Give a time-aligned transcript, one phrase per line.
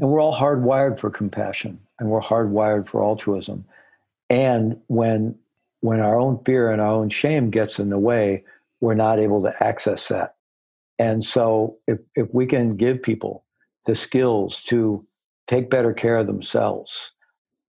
[0.00, 3.64] And we're all hardwired for compassion and we're hardwired for altruism.
[4.30, 5.36] And when
[5.80, 8.44] when our own fear and our own shame gets in the way,
[8.80, 10.34] we're not able to access that.
[10.98, 13.44] And so if, if we can give people
[13.86, 15.06] the skills to
[15.46, 17.12] take better care of themselves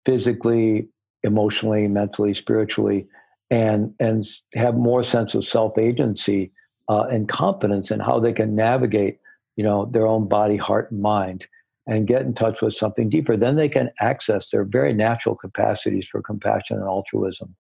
[0.05, 0.87] physically,
[1.23, 3.07] emotionally, mentally, spiritually,
[3.49, 4.25] and and
[4.55, 6.51] have more sense of self agency
[6.89, 9.19] uh, and confidence in how they can navigate,
[9.55, 11.47] you know, their own body, heart, and mind,
[11.87, 13.37] and get in touch with something deeper.
[13.37, 17.55] Then they can access their very natural capacities for compassion and altruism.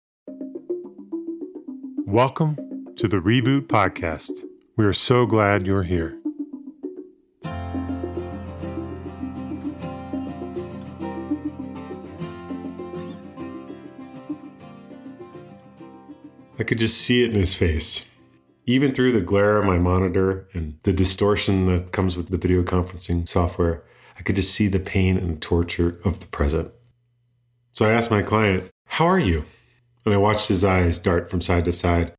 [2.06, 2.56] Welcome
[2.96, 4.30] to the Reboot Podcast.
[4.77, 6.18] We are so glad you're here.
[16.56, 18.09] I could just see it in his face.
[18.65, 22.62] Even through the glare of my monitor and the distortion that comes with the video
[22.62, 23.82] conferencing software,
[24.16, 26.70] I could just see the pain and the torture of the present.
[27.73, 29.45] So I asked my client, How are you?
[30.04, 32.12] And I watched his eyes dart from side to side,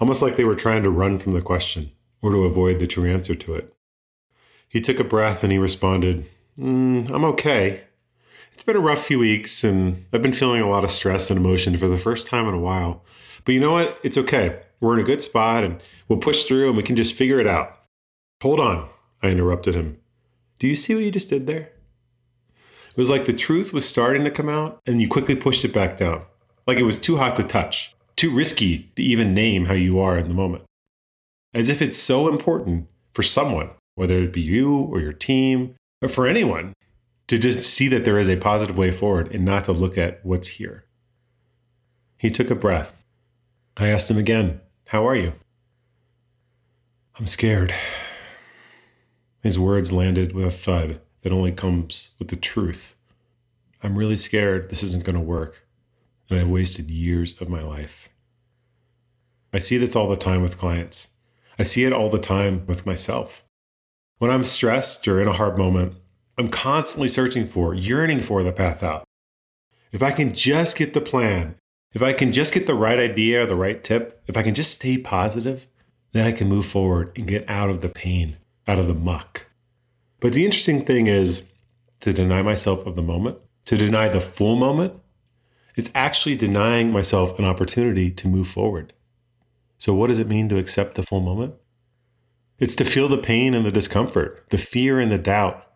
[0.00, 1.90] almost like they were trying to run from the question
[2.22, 3.74] or to avoid the true answer to it.
[4.68, 6.26] He took a breath and he responded,
[6.58, 7.82] mm, I'm okay.
[8.52, 11.38] It's been a rough few weeks and I've been feeling a lot of stress and
[11.38, 13.02] emotion for the first time in a while.
[13.44, 13.98] But you know what?
[14.02, 14.60] It's okay.
[14.80, 17.46] We're in a good spot and we'll push through and we can just figure it
[17.46, 17.78] out.
[18.42, 18.88] Hold on,
[19.22, 19.98] I interrupted him.
[20.64, 21.72] Do you see what you just did there?
[22.88, 25.74] It was like the truth was starting to come out and you quickly pushed it
[25.74, 26.22] back down.
[26.66, 30.16] Like it was too hot to touch, too risky to even name how you are
[30.16, 30.64] in the moment.
[31.52, 36.08] As if it's so important for someone, whether it be you or your team or
[36.08, 36.72] for anyone,
[37.26, 40.24] to just see that there is a positive way forward and not to look at
[40.24, 40.86] what's here.
[42.16, 42.94] He took a breath
[43.76, 45.34] I asked him again, How are you?
[47.16, 47.74] I'm scared.
[49.44, 52.96] His words landed with a thud that only comes with the truth.
[53.80, 55.64] I'm really scared this isn't going to work,
[56.28, 58.08] and I've wasted years of my life.
[59.52, 61.10] I see this all the time with clients.
[61.56, 63.44] I see it all the time with myself.
[64.18, 65.94] When I'm stressed or in a hard moment,
[66.36, 69.04] I'm constantly searching for, yearning for the path out.
[69.92, 71.54] If I can just get the plan
[71.94, 74.54] if I can just get the right idea or the right tip, if I can
[74.54, 75.68] just stay positive,
[76.10, 78.36] then I can move forward and get out of the pain,
[78.66, 79.46] out of the muck.
[80.20, 81.44] But the interesting thing is
[82.00, 84.94] to deny myself of the moment, to deny the full moment,
[85.76, 88.92] is actually denying myself an opportunity to move forward.
[89.78, 91.54] So, what does it mean to accept the full moment?
[92.58, 95.66] It's to feel the pain and the discomfort, the fear and the doubt,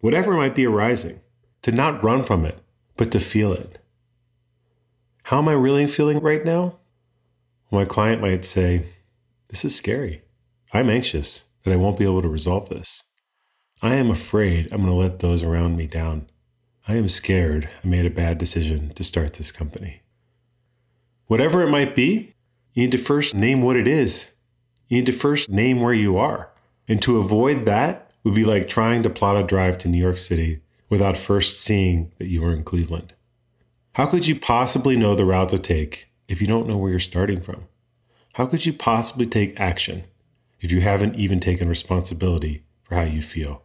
[0.00, 1.20] whatever might be arising,
[1.62, 2.58] to not run from it,
[2.96, 3.78] but to feel it.
[5.24, 6.78] How am I really feeling right now?
[7.70, 8.86] My client might say,
[9.48, 10.22] This is scary.
[10.72, 13.02] I'm anxious that I won't be able to resolve this.
[13.82, 16.30] I am afraid I'm going to let those around me down.
[16.86, 20.02] I am scared I made a bad decision to start this company.
[21.26, 22.34] Whatever it might be,
[22.72, 24.36] you need to first name what it is.
[24.86, 26.50] You need to first name where you are.
[26.86, 30.18] And to avoid that would be like trying to plot a drive to New York
[30.18, 33.12] City without first seeing that you are in Cleveland.
[33.94, 37.00] How could you possibly know the route to take if you don't know where you're
[37.00, 37.64] starting from?
[38.34, 40.04] How could you possibly take action
[40.60, 43.62] if you haven't even taken responsibility for how you feel?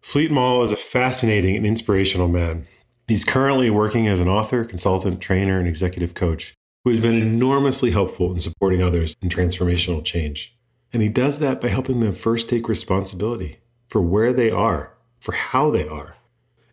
[0.00, 2.66] Fleet Maull is a fascinating and inspirational man.
[3.08, 6.54] He's currently working as an author, consultant, trainer, and executive coach
[6.84, 10.56] who has been enormously helpful in supporting others in transformational change.
[10.92, 13.58] And he does that by helping them first take responsibility
[13.88, 16.16] for where they are, for how they are,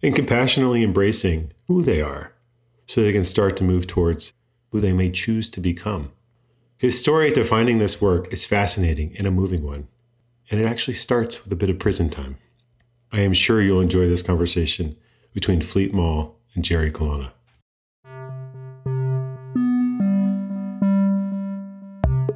[0.03, 2.33] and compassionately embracing who they are
[2.85, 4.33] so they can start to move towards
[4.71, 6.11] who they may choose to become.
[6.83, 9.87] His story to finding this work is fascinating and a moving one,
[10.51, 12.35] and it actually starts with a bit of prison time.
[13.09, 14.97] I am sure you'll enjoy this conversation
[15.33, 17.31] between Fleet Maull and Jerry Colonna.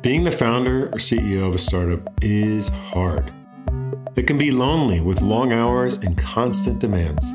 [0.02, 3.34] Being the founder or CEO of a startup is hard.
[4.16, 7.33] It can be lonely with long hours and constant demands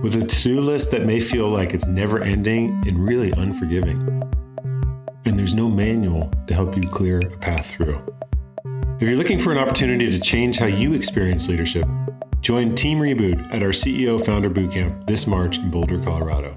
[0.00, 4.22] with a to do list that may feel like it's never ending and really unforgiving.
[5.24, 8.02] And there's no manual to help you clear a path through.
[9.00, 11.86] If you're looking for an opportunity to change how you experience leadership,
[12.40, 16.54] join Team Reboot at our CEO Founder Bootcamp this March in Boulder, Colorado.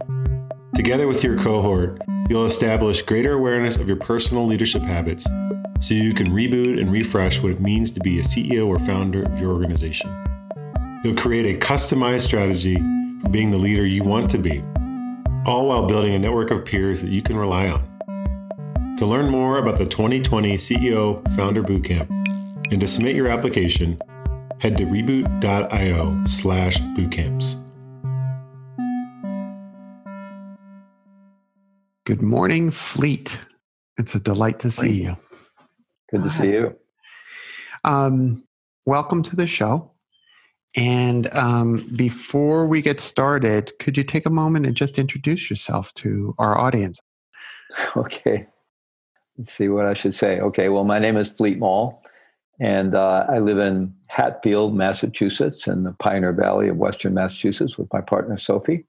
[0.76, 5.26] Together with your cohort, you'll establish greater awareness of your personal leadership habits
[5.80, 9.24] so you can reboot and refresh what it means to be a CEO or founder
[9.24, 10.10] of your organization.
[11.04, 12.78] You'll create a customized strategy
[13.22, 14.64] for being the leader you want to be,
[15.46, 17.95] all while building a network of peers that you can rely on.
[18.98, 22.10] To learn more about the 2020 CEO Founder Bootcamp
[22.72, 24.02] and to submit your application,
[24.60, 27.62] head to reboot.io slash bootcamps.
[32.06, 33.38] Good morning, Fleet.
[33.98, 35.18] It's a delight to see you.
[36.10, 36.78] Good to see you.
[37.84, 38.46] Um,
[38.86, 39.92] welcome to the show.
[40.78, 45.94] And um, before we get started, could you take a moment and just introduce yourself
[45.96, 46.98] to our audience?
[47.98, 48.48] Okay.
[49.38, 50.40] Let's see what I should say.
[50.40, 50.70] Okay.
[50.70, 52.02] Well, my name is Fleet Maull,
[52.60, 57.92] and uh, I live in Hatfield, Massachusetts, in the Pioneer Valley of Western Massachusetts with
[57.92, 58.86] my partner, Sophie.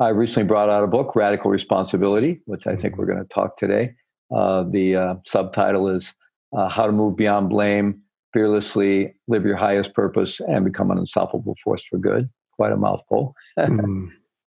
[0.00, 3.56] I recently brought out a book, Radical Responsibility, which I think we're going to talk
[3.56, 3.94] today.
[4.34, 6.14] Uh, the uh, subtitle is
[6.56, 11.56] uh, How to Move Beyond Blame, Fearlessly Live Your Highest Purpose, and Become an Unstoppable
[11.62, 12.30] Force for Good.
[12.52, 13.34] Quite a mouthful.
[13.58, 14.08] mm.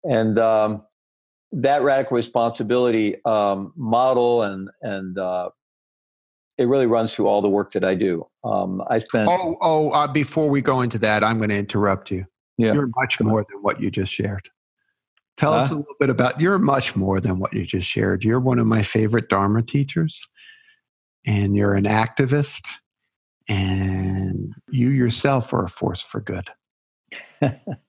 [0.05, 0.83] And um,
[1.55, 5.51] that radical responsibility um, model and and uh,
[6.59, 8.27] it really runs through all the work that I do.
[8.45, 9.29] Um, I spent.
[9.29, 9.91] Oh, oh!
[9.91, 12.27] Uh, before we go into that, I'm going to interrupt you.
[12.59, 12.73] Yeah.
[12.73, 14.49] You're much more than what you just shared.
[15.37, 15.59] Tell huh?
[15.59, 16.41] us a little bit about.
[16.41, 18.25] You're much more than what you just shared.
[18.25, 20.29] You're one of my favorite Dharma teachers,
[21.27, 22.69] and you're an activist,
[23.49, 26.51] and you yourself are a force for good.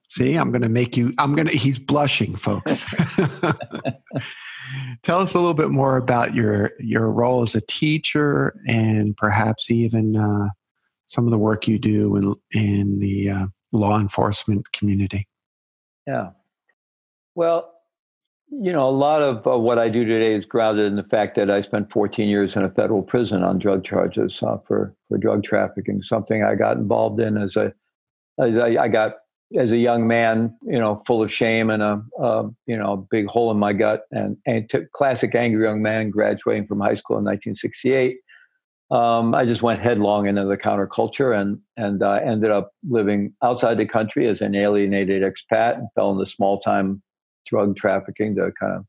[0.08, 2.86] See, I'm going to make you, I'm going to, he's blushing, folks.
[5.02, 9.70] Tell us a little bit more about your, your role as a teacher and perhaps
[9.70, 10.48] even uh,
[11.08, 15.26] some of the work you do in, in the uh, law enforcement community.
[16.06, 16.30] Yeah.
[17.34, 17.72] Well,
[18.48, 21.34] you know, a lot of uh, what I do today is grounded in the fact
[21.34, 25.18] that I spent 14 years in a federal prison on drug charges uh, for for
[25.18, 26.02] drug trafficking.
[26.02, 27.72] Something I got involved in as a
[28.38, 29.14] as I, I got
[29.56, 33.26] as a young man, you know, full of shame and a, a you know big
[33.26, 37.18] hole in my gut, and and t- classic angry young man graduating from high school
[37.18, 38.18] in 1968.
[38.90, 43.78] Um, I just went headlong into the counterculture and and uh, ended up living outside
[43.78, 47.02] the country as an alienated expat and fell into small time
[47.46, 48.84] drug trafficking to kind of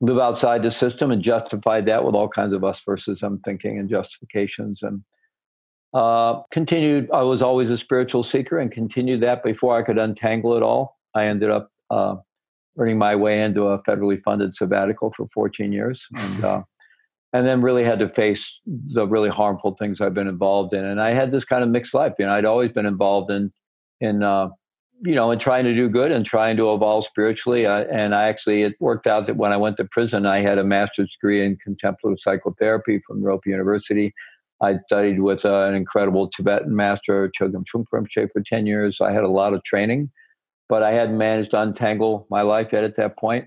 [0.00, 3.78] live outside the system and justified that with all kinds of us versus them thinking
[3.78, 5.02] and justifications and
[5.94, 10.56] uh, continued, I was always a spiritual seeker and continued that before I could untangle
[10.56, 10.98] it all.
[11.14, 12.16] I ended up uh,
[12.76, 16.04] earning my way into a federally funded sabbatical for 14 years.
[16.16, 16.62] And, uh,
[17.32, 20.84] and then really had to face the really harmful things I've been involved in.
[20.84, 22.12] And I had this kind of mixed life.
[22.16, 23.52] You know, I'd always been involved in,
[24.00, 24.50] in uh,
[25.02, 27.66] you know, in trying to do good and trying to evolve spiritually.
[27.66, 30.58] Uh, and I actually, it worked out that when I went to prison, I had
[30.58, 34.14] a master's degree in contemplative psychotherapy from Naropa University.
[34.64, 39.00] I studied with uh, an incredible Tibetan master, Chogyam Trungpa Rinpoche, for 10 years.
[39.00, 40.10] I had a lot of training,
[40.70, 43.46] but I hadn't managed to untangle my life yet at that point.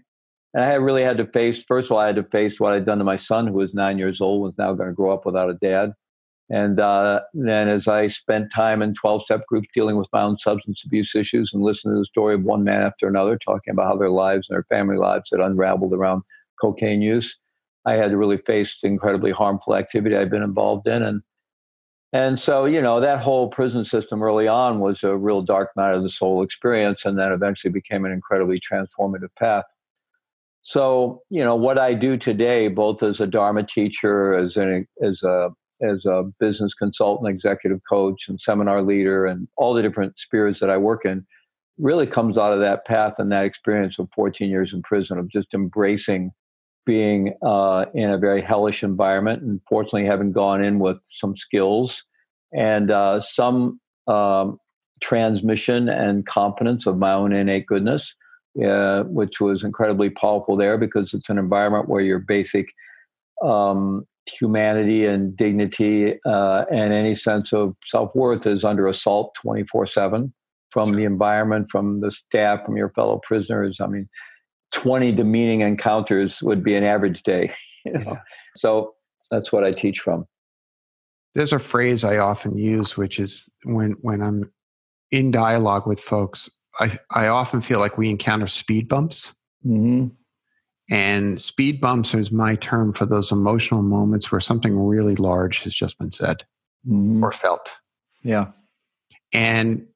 [0.53, 2.85] And I really had to face, first of all, I had to face what I'd
[2.85, 5.25] done to my son, who was nine years old, was now going to grow up
[5.25, 5.93] without a dad.
[6.49, 10.37] And uh, then as I spent time in 12 step groups dealing with my own
[10.37, 13.87] substance abuse issues and listening to the story of one man after another, talking about
[13.87, 16.21] how their lives and their family lives had unraveled around
[16.61, 17.37] cocaine use,
[17.87, 21.01] I had to really face the incredibly harmful activity I'd been involved in.
[21.01, 21.21] And
[22.13, 25.93] and so, you know, that whole prison system early on was a real dark night
[25.93, 29.65] of the soul experience, and then eventually became an incredibly transformative path.
[30.63, 35.23] So, you know, what I do today, both as a Dharma teacher, as an as
[35.23, 35.49] a
[35.81, 40.69] as a business consultant, executive coach, and seminar leader, and all the different spheres that
[40.69, 41.25] I work in,
[41.77, 45.29] really comes out of that path and that experience of 14 years in prison of
[45.29, 46.31] just embracing
[46.87, 52.03] being uh, in a very hellish environment and fortunately having gone in with some skills
[52.53, 54.57] and uh, some um,
[55.01, 58.15] transmission and competence of my own innate goodness,
[58.65, 62.69] uh, which was incredibly powerful there because it's an environment where your basic
[63.43, 69.87] um, humanity and dignity uh, and any sense of self worth is under assault 24
[69.87, 70.33] 7
[70.71, 73.79] from the environment, from the staff, from your fellow prisoners.
[73.81, 74.07] I mean,
[74.73, 77.53] 20 demeaning encounters would be an average day.
[77.85, 78.03] You know?
[78.05, 78.19] yeah.
[78.57, 78.95] So
[79.31, 80.25] that's what I teach from.
[81.35, 84.51] There's a phrase I often use, which is when when I'm
[85.09, 86.49] in dialogue with folks,
[86.81, 89.33] I, I often feel like we encounter speed bumps.
[89.65, 90.07] Mm-hmm.
[90.89, 95.73] And speed bumps is my term for those emotional moments where something really large has
[95.73, 96.45] just been said
[96.87, 97.23] mm-hmm.
[97.23, 97.73] or felt.
[98.23, 98.47] Yeah.
[99.33, 99.87] And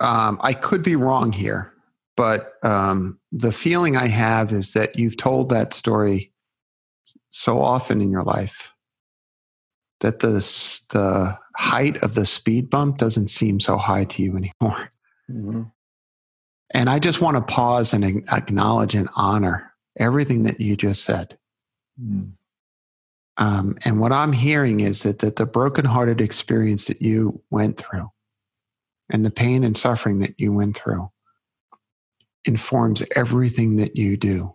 [0.00, 1.72] um, I could be wrong here,
[2.16, 6.32] but um, the feeling I have is that you've told that story
[7.30, 8.72] so often in your life
[10.00, 10.32] that the
[10.90, 14.88] the height of the speed bump doesn't seem so high to you anymore.
[15.30, 15.62] Mm-hmm.
[16.74, 21.38] And I just want to pause and acknowledge and honor everything that you just said.
[22.02, 22.32] Mm.
[23.36, 28.10] Um, and what I'm hearing is that, that the brokenhearted experience that you went through
[29.10, 31.10] and the pain and suffering that you went through
[32.44, 34.54] informs everything that you do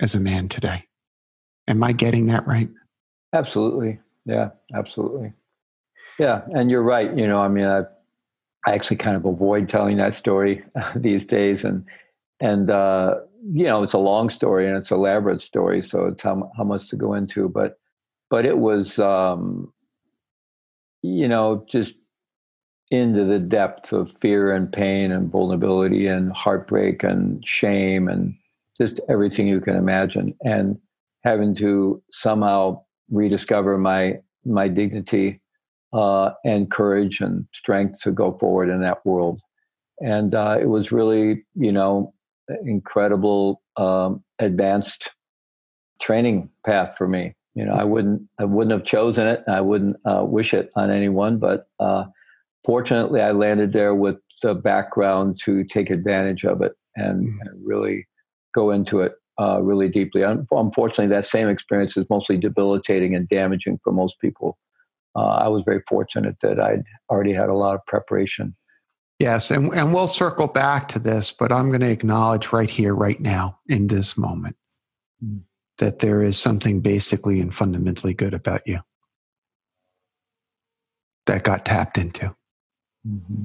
[0.00, 0.84] as a man today.
[1.68, 2.68] Am I getting that right?
[3.32, 4.00] Absolutely.
[4.26, 5.32] Yeah, absolutely.
[6.18, 7.16] Yeah, and you're right.
[7.16, 7.80] You know, I mean, I,
[8.66, 10.64] I actually kind of avoid telling that story
[10.96, 11.84] these days, and
[12.40, 13.16] and uh,
[13.52, 16.64] you know, it's a long story and it's a elaborate story, so it's how how
[16.64, 17.48] much to go into.
[17.48, 17.78] But
[18.30, 19.72] but it was, um,
[21.02, 21.94] you know, just
[22.90, 28.34] into the depth of fear and pain and vulnerability and heartbreak and shame and
[28.80, 30.78] just everything you can imagine, and
[31.22, 35.40] having to somehow rediscover my my dignity
[35.92, 39.40] uh, and courage and strength to go forward in that world.
[40.00, 42.12] And uh, it was really, you know,
[42.64, 45.10] incredible um, advanced
[46.00, 47.34] training path for me.
[47.54, 49.44] You know, I wouldn't I wouldn't have chosen it.
[49.46, 52.04] I wouldn't uh, wish it on anyone, but uh,
[52.64, 57.36] fortunately, I landed there with the background to take advantage of it and, mm.
[57.42, 58.06] and really
[58.54, 60.22] go into it uh, really deeply.
[60.22, 64.58] Unfortunately, that same experience is mostly debilitating and damaging for most people.
[65.16, 68.56] Uh, I was very fortunate that I'd already had a lot of preparation.
[69.20, 72.94] Yes, and, and we'll circle back to this, but I'm going to acknowledge right here,
[72.94, 74.56] right now, in this moment,
[75.24, 75.40] mm.
[75.78, 78.80] that there is something basically and fundamentally good about you
[81.26, 82.34] that got tapped into.
[83.06, 83.44] Mm-hmm.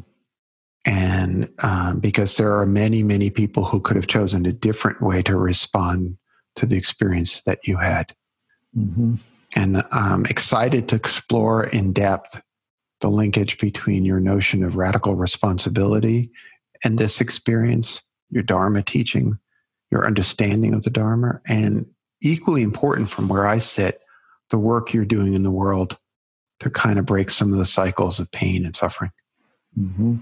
[0.85, 5.21] And um, because there are many, many people who could have chosen a different way
[5.23, 6.17] to respond
[6.55, 8.15] to the experience that you had.
[8.77, 9.15] Mm-hmm.
[9.55, 12.39] And I'm excited to explore in depth
[13.01, 16.31] the linkage between your notion of radical responsibility
[16.83, 19.37] and this experience, your Dharma teaching,
[19.91, 21.85] your understanding of the Dharma, and
[22.21, 24.01] equally important from where I sit,
[24.49, 25.97] the work you're doing in the world
[26.59, 29.11] to kind of break some of the cycles of pain and suffering.
[29.79, 30.15] Mm-hmm.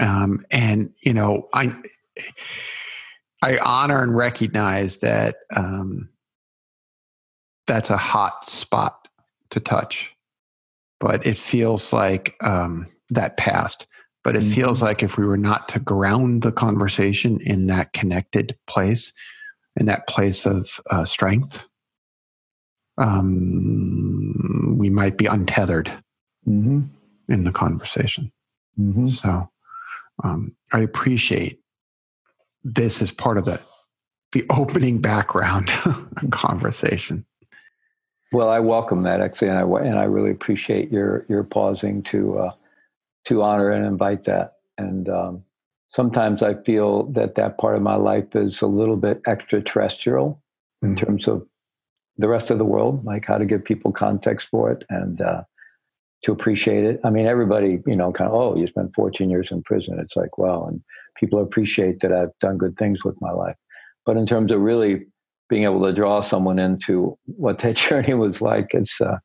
[0.00, 1.74] Um, and you know, I
[3.42, 6.08] I honor and recognize that um,
[7.66, 9.08] that's a hot spot
[9.50, 10.12] to touch,
[11.00, 13.86] but it feels like um, that past.
[14.24, 14.52] But it mm-hmm.
[14.52, 19.12] feels like if we were not to ground the conversation in that connected place,
[19.76, 21.62] in that place of uh, strength,
[22.98, 25.86] um, we might be untethered
[26.46, 26.80] mm-hmm.
[27.28, 28.32] In the conversation.
[28.78, 29.08] Mm-hmm.
[29.08, 29.50] So
[30.24, 31.60] um, I appreciate
[32.64, 33.60] this as part of the
[34.32, 35.70] the opening background
[36.30, 37.24] conversation.
[38.30, 42.38] Well, I welcome that actually, and I and I really appreciate your your pausing to
[42.38, 42.52] uh,
[43.26, 44.54] to honor and invite that.
[44.76, 45.44] And um,
[45.90, 50.42] sometimes I feel that that part of my life is a little bit extraterrestrial
[50.82, 51.06] in mm-hmm.
[51.06, 51.46] terms of
[52.18, 55.42] the rest of the world, like how to give people context for it and uh,
[56.22, 57.00] to appreciate it.
[57.04, 59.98] I mean, everybody, you know, kind of, oh, you spent 14 years in prison.
[60.00, 60.66] It's like, wow.
[60.66, 60.82] And
[61.16, 63.56] people appreciate that I've done good things with my life.
[64.04, 65.06] But in terms of really
[65.48, 69.18] being able to draw someone into what that journey was like, it's, uh,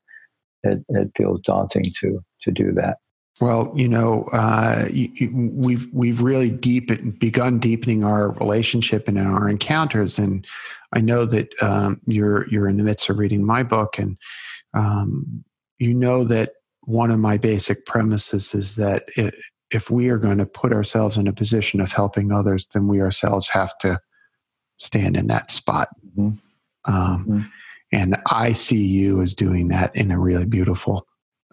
[0.63, 2.97] it, it feels daunting to, to do that.
[3.41, 4.87] Well, you know, uh,
[5.33, 10.45] we've we've really deep begun deepening our relationship and our encounters, and
[10.95, 14.17] I know that um, you're you're in the midst of reading my book, and
[14.75, 15.43] um,
[15.79, 16.51] you know that
[16.85, 19.35] one of my basic premises is that it,
[19.71, 23.01] if we are going to put ourselves in a position of helping others, then we
[23.01, 23.99] ourselves have to
[24.77, 25.89] stand in that spot.
[26.17, 26.93] Mm-hmm.
[26.93, 27.41] Um, mm-hmm.
[27.91, 31.07] And I see you as doing that in a really beautiful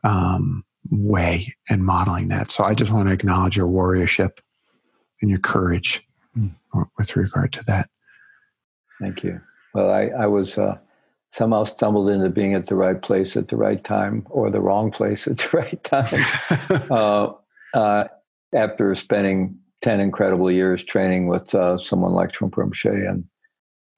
[0.04, 2.50] um, way and modeling that.
[2.50, 4.38] So I just want to acknowledge your warriorship
[5.20, 6.02] and your courage
[6.36, 6.82] mm-hmm.
[6.98, 7.88] with regard to that.
[9.00, 9.40] Thank you.
[9.74, 10.58] Well, I, I was.
[10.58, 10.78] Uh,
[11.32, 14.90] somehow stumbled into being at the right place at the right time or the wrong
[14.90, 17.32] place at the right time uh,
[17.74, 18.04] uh,
[18.54, 23.08] after spending 10 incredible years training with uh, someone like Rinpoche.
[23.08, 23.24] And,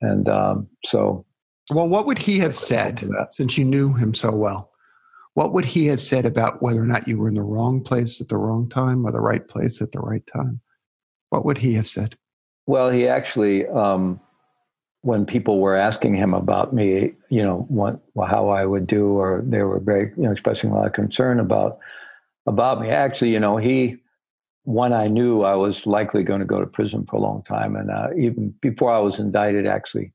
[0.01, 1.25] and um, so.
[1.71, 4.71] Well, what would he have said since you knew him so well?
[5.35, 8.21] What would he have said about whether or not you were in the wrong place
[8.21, 10.61] at the wrong time or the right place at the right time?
[11.31, 12.17] What would he have said?
[12.67, 14.21] Well, he actually, um,
[15.03, 19.43] when people were asking him about me, you know, what how I would do, or
[19.45, 21.79] they were very, you know, expressing a lot of concern about
[22.47, 22.89] about me.
[22.91, 23.97] Actually, you know, he
[24.65, 27.75] when I knew I was likely going to go to prison for a long time,
[27.75, 30.13] and uh, even before I was indicted, actually,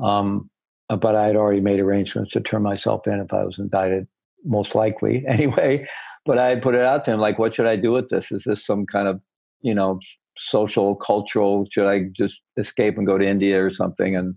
[0.00, 0.48] um,
[0.88, 4.08] but I had already made arrangements to turn myself in if I was indicted,
[4.44, 5.86] most likely anyway.
[6.24, 8.30] But I put it out to him like, what should I do with this?
[8.30, 9.20] Is this some kind of,
[9.60, 9.98] you know,
[10.36, 11.66] social, cultural?
[11.70, 14.16] Should I just escape and go to India or something?
[14.16, 14.34] And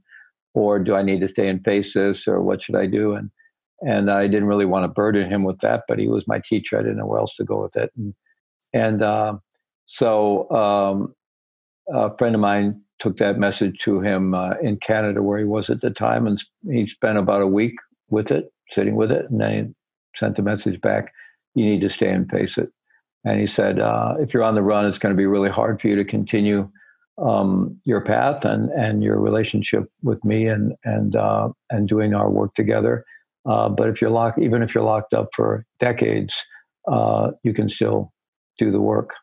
[0.54, 3.14] or do I need to stay and face this, or what should I do?
[3.14, 3.30] And
[3.82, 6.80] and I didn't really want to burden him with that, but he was my teacher.
[6.80, 7.92] I didn't know where else to go with it.
[7.98, 8.14] And
[8.74, 9.38] And uh,
[9.86, 11.14] so um,
[11.94, 15.70] a friend of mine took that message to him uh, in Canada, where he was
[15.70, 17.76] at the time, and he spent about a week
[18.10, 21.12] with it, sitting with it, and then he sent the message back:
[21.54, 22.70] "You need to stay and face it."
[23.26, 25.82] And he said, uh, "If you're on the run, it's going to be really hard
[25.82, 26.70] for you to continue
[27.18, 32.30] um, your path and and your relationship with me and and uh, and doing our
[32.30, 33.04] work together.
[33.48, 36.36] Uh, but if you're locked, even if you're locked up for decades,
[36.88, 38.14] uh, you can still
[38.58, 39.14] do the work."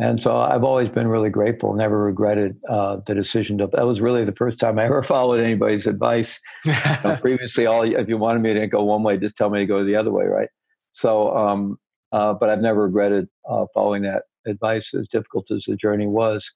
[0.00, 3.68] And so I've always been really grateful, never regretted uh, the decision to.
[3.72, 6.40] That was really the first time I ever followed anybody's advice.
[6.64, 6.72] you
[7.04, 9.66] know, previously, all if you wanted me to go one way, just tell me to
[9.66, 10.48] go the other way, right?
[10.92, 11.78] So, um,
[12.12, 16.50] uh, but I've never regretted uh, following that advice, as difficult as the journey was.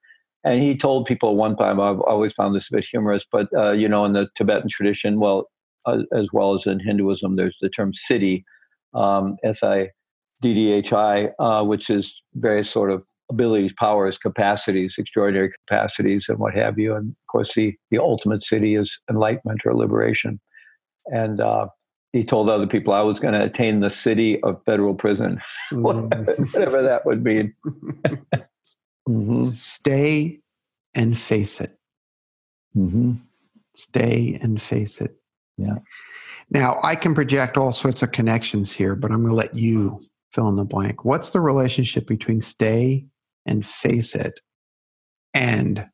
[0.44, 3.73] And he told people one time, I've always found this a bit humorous, but uh,
[3.73, 5.49] you know, in the Tibetan tradition, well,
[5.87, 8.42] as well as in Hinduism, there's the term siddhi,
[8.94, 9.90] um, S I
[10.42, 16.26] D D H I, uh, which is various sort of abilities, powers, capacities, extraordinary capacities,
[16.28, 16.94] and what have you.
[16.94, 20.40] And of course, the, the ultimate siddhi is enlightenment or liberation.
[21.06, 21.68] And uh,
[22.14, 25.40] he told other people I was going to attain the siddhi of federal prison,
[25.73, 25.83] mm.
[25.83, 27.54] whatever that would mean.
[29.09, 29.42] mm-hmm.
[29.44, 30.40] Stay
[30.94, 31.76] and face it.
[32.76, 33.14] Mm-hmm.
[33.75, 35.16] Stay and face it.
[35.56, 35.78] Yeah.
[36.50, 40.00] Now, I can project all sorts of connections here, but I'm going to let you
[40.33, 41.04] fill in the blank.
[41.04, 43.06] What's the relationship between stay
[43.47, 44.40] and face it
[45.33, 45.88] and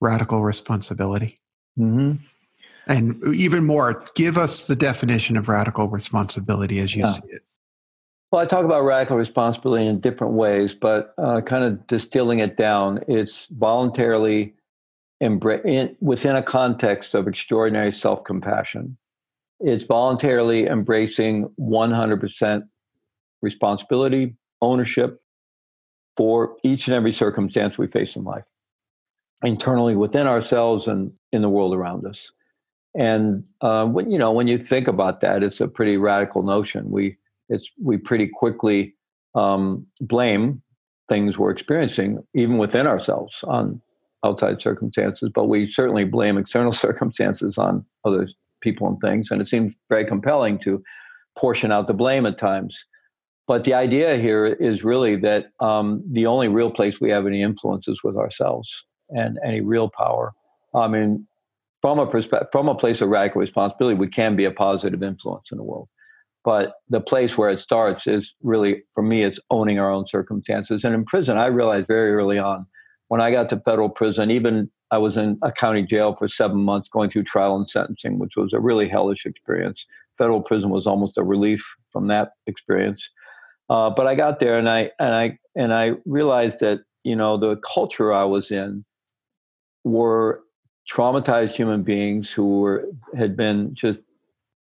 [0.00, 1.40] radical responsibility.
[1.78, 2.22] Mm-hmm.
[2.88, 7.10] And even more, give us the definition of radical responsibility as you yeah.
[7.10, 7.42] see it.
[8.32, 12.56] Well, I talk about radical responsibility in different ways, but uh, kind of distilling it
[12.56, 14.54] down, it's voluntarily
[15.22, 18.96] embra- in, within a context of extraordinary self compassion.
[19.60, 22.62] It's voluntarily embracing 100%
[23.42, 25.20] responsibility, ownership,
[26.16, 28.44] for each and every circumstance we face in life,
[29.42, 32.30] internally within ourselves and in the world around us.
[32.98, 36.90] And uh, when you know when you think about that, it's a pretty radical notion.
[36.90, 37.16] We
[37.48, 38.94] it's we pretty quickly
[39.36, 40.60] um, blame
[41.08, 43.80] things we're experiencing, even within ourselves, on
[44.24, 45.30] outside circumstances.
[45.32, 48.28] But we certainly blame external circumstances on other
[48.60, 49.30] people and things.
[49.30, 50.82] And it seems very compelling to
[51.36, 52.84] portion out the blame at times.
[53.46, 57.42] But the idea here is really that um, the only real place we have any
[57.42, 60.34] influence is with ourselves and any real power.
[60.74, 61.26] I mean,
[61.82, 65.50] from a perspective, from a place of radical responsibility, we can be a positive influence
[65.50, 65.88] in the world.
[66.44, 70.84] But the place where it starts is really, for me, it's owning our own circumstances.
[70.84, 72.66] And in prison, I realized very early on,
[73.08, 76.58] when I got to federal prison, even I was in a county jail for seven
[76.58, 79.86] months going through trial and sentencing, which was a really hellish experience.
[80.16, 83.08] Federal prison was almost a relief from that experience.
[83.68, 87.36] Uh, but I got there and I and I and I realized that you know
[87.36, 88.84] the culture I was in
[89.84, 90.42] were
[90.90, 94.00] traumatized human beings who were had been just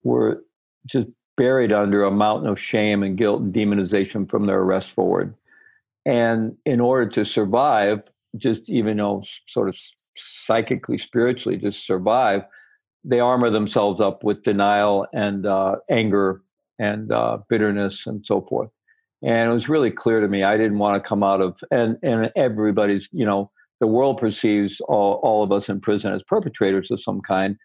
[0.03, 0.43] were
[0.87, 5.35] just buried under a mountain of shame and guilt and demonization from their arrest forward.
[6.05, 8.03] And in order to survive,
[8.37, 9.79] just even though sort of
[10.17, 12.43] psychically, spiritually, just survive,
[13.05, 16.43] they armor themselves up with denial and uh, anger
[16.79, 18.71] and uh, bitterness and so forth
[19.23, 21.97] and it was really clear to me I didn't want to come out of and
[22.03, 23.51] and everybody's you know
[23.81, 27.57] the world perceives all, all of us in prison as perpetrators of some kind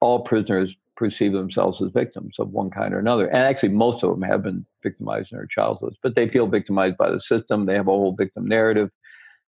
[0.00, 4.10] all prisoners perceive themselves as victims of one kind or another and actually most of
[4.10, 7.74] them have been victimized in their childhoods but they feel victimized by the system they
[7.74, 8.90] have a whole victim narrative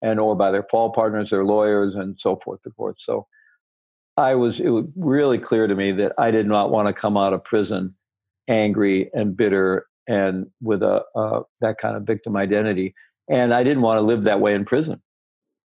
[0.02, 3.26] and or by their fall partners their lawyers and so forth and forth so
[4.16, 7.16] i was it was really clear to me that i did not want to come
[7.16, 7.94] out of prison
[8.48, 12.94] angry and bitter and with a uh, that kind of victim identity.
[13.30, 15.02] And I didn't want to live that way in prison.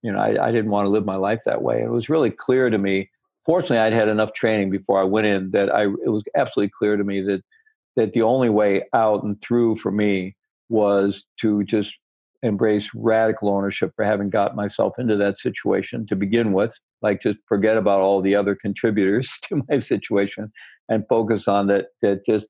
[0.03, 1.81] You know, I, I didn't want to live my life that way.
[1.81, 3.09] It was really clear to me.
[3.45, 6.97] Fortunately, I'd had enough training before I went in that I it was absolutely clear
[6.97, 7.41] to me that
[7.95, 10.35] that the only way out and through for me
[10.69, 11.97] was to just
[12.41, 17.37] embrace radical ownership for having got myself into that situation to begin with like just
[17.47, 20.51] forget about all the other contributors to my situation
[20.89, 22.49] and focus on that that just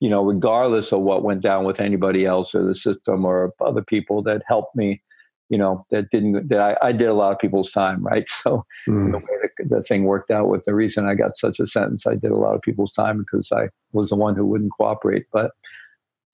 [0.00, 3.82] you know, regardless of what went down with anybody else or the system or other
[3.82, 5.02] people that helped me,
[5.48, 8.28] you know, that didn't, that I, I did a lot of people's time, right?
[8.42, 9.12] So mm.
[9.12, 12.06] the way the, the, thing worked out with the reason I got such a sentence,
[12.06, 15.26] I did a lot of people's time because I was the one who wouldn't cooperate.
[15.32, 15.52] But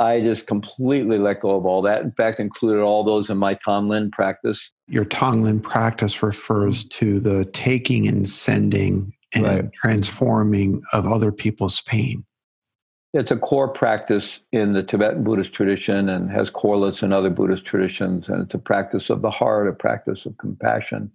[0.00, 2.02] I just completely let go of all that.
[2.02, 4.70] In fact, included all those in my Tonglen practice.
[4.88, 9.70] Your Tonglen practice refers to the taking and sending and right.
[9.74, 12.24] transforming of other people's pain.
[13.12, 17.64] It's a core practice in the Tibetan Buddhist tradition and has correlates in other Buddhist
[17.64, 18.28] traditions.
[18.28, 21.10] And it's a practice of the heart, a practice of compassion,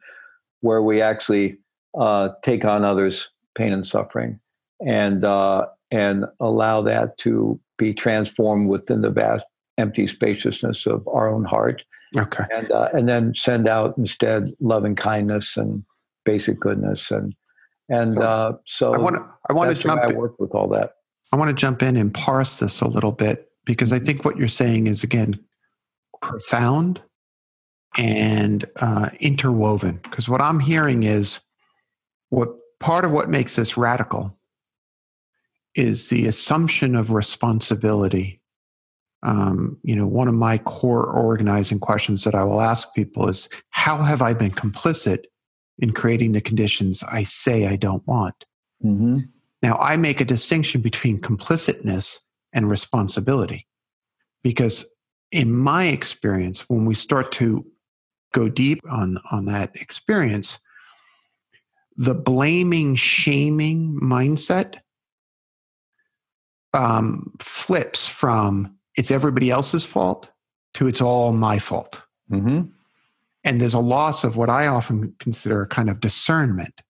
[0.61, 1.57] where we actually
[1.99, 4.39] uh, take on others' pain and suffering
[4.85, 9.45] and uh, and allow that to be transformed within the vast
[9.79, 11.83] empty spaciousness of our own heart.
[12.15, 12.43] Okay.
[12.51, 15.83] And uh, and then send out instead loving kindness and
[16.25, 17.33] basic goodness and
[17.89, 20.01] and so, uh, so I want to I want to jump.
[20.01, 20.96] I work with all that.
[21.31, 24.37] I want to jump in and parse this a little bit because I think what
[24.37, 25.39] you're saying is again
[26.21, 27.01] profound
[27.97, 29.99] and uh, interwoven.
[30.03, 31.39] Because what I'm hearing is
[32.29, 34.37] what part of what makes this radical
[35.75, 38.41] is the assumption of responsibility.
[39.23, 43.49] Um, you know, one of my core organizing questions that I will ask people is
[43.69, 45.25] how have I been complicit
[45.79, 48.45] in creating the conditions I say I don't want?
[48.83, 49.19] Mm-hmm.
[49.61, 52.19] Now, I make a distinction between complicitness
[52.53, 53.67] and responsibility
[54.43, 54.85] because,
[55.31, 57.65] in my experience, when we start to
[58.33, 60.59] go deep on, on that experience,
[61.95, 64.75] the blaming, shaming mindset
[66.73, 70.31] um, flips from it's everybody else's fault
[70.75, 72.03] to it's all my fault.
[72.31, 72.69] Mm-hmm.
[73.43, 76.81] And there's a loss of what I often consider a kind of discernment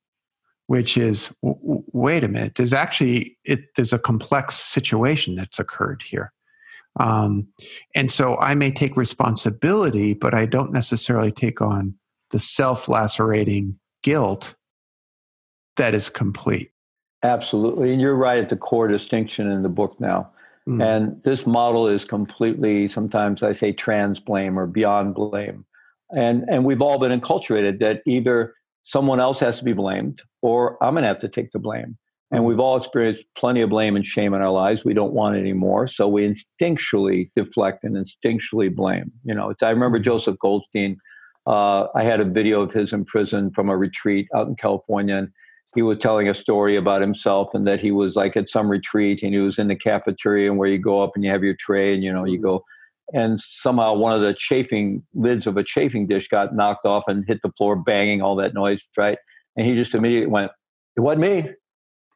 [0.67, 6.01] which is w- wait a minute there's actually it, there's a complex situation that's occurred
[6.01, 6.31] here.
[6.99, 7.47] Um,
[7.93, 11.93] and so i may take responsibility but i don't necessarily take on
[12.31, 14.55] the self-lacerating guilt
[15.77, 16.71] that is complete.
[17.23, 17.91] Absolutely.
[17.93, 20.31] And you're right at the core distinction in the book now.
[20.67, 20.83] Mm.
[20.83, 25.65] and this model is completely sometimes i say trans blame or beyond blame.
[26.11, 28.53] And and we've all been enculturated that either
[28.87, 31.97] someone else has to be blamed or I'm going to have to take the blame.
[32.31, 34.83] And we've all experienced plenty of blame and shame in our lives.
[34.83, 35.87] We don't want it anymore.
[35.87, 39.11] So we instinctually deflect and instinctually blame.
[39.23, 40.97] You know, I remember Joseph Goldstein.
[41.45, 45.15] Uh, I had a video of his in prison from a retreat out in California.
[45.15, 45.29] And
[45.75, 49.23] he was telling a story about himself and that he was like at some retreat
[49.23, 51.55] and he was in the cafeteria and where you go up and you have your
[51.57, 52.63] tray and, you know, you go
[53.13, 57.23] and somehow one of the chafing lids of a chafing dish got knocked off and
[57.27, 59.17] hit the floor, banging all that noise, right?
[59.55, 60.51] And he just immediately went,
[60.95, 61.49] "It wasn't me,"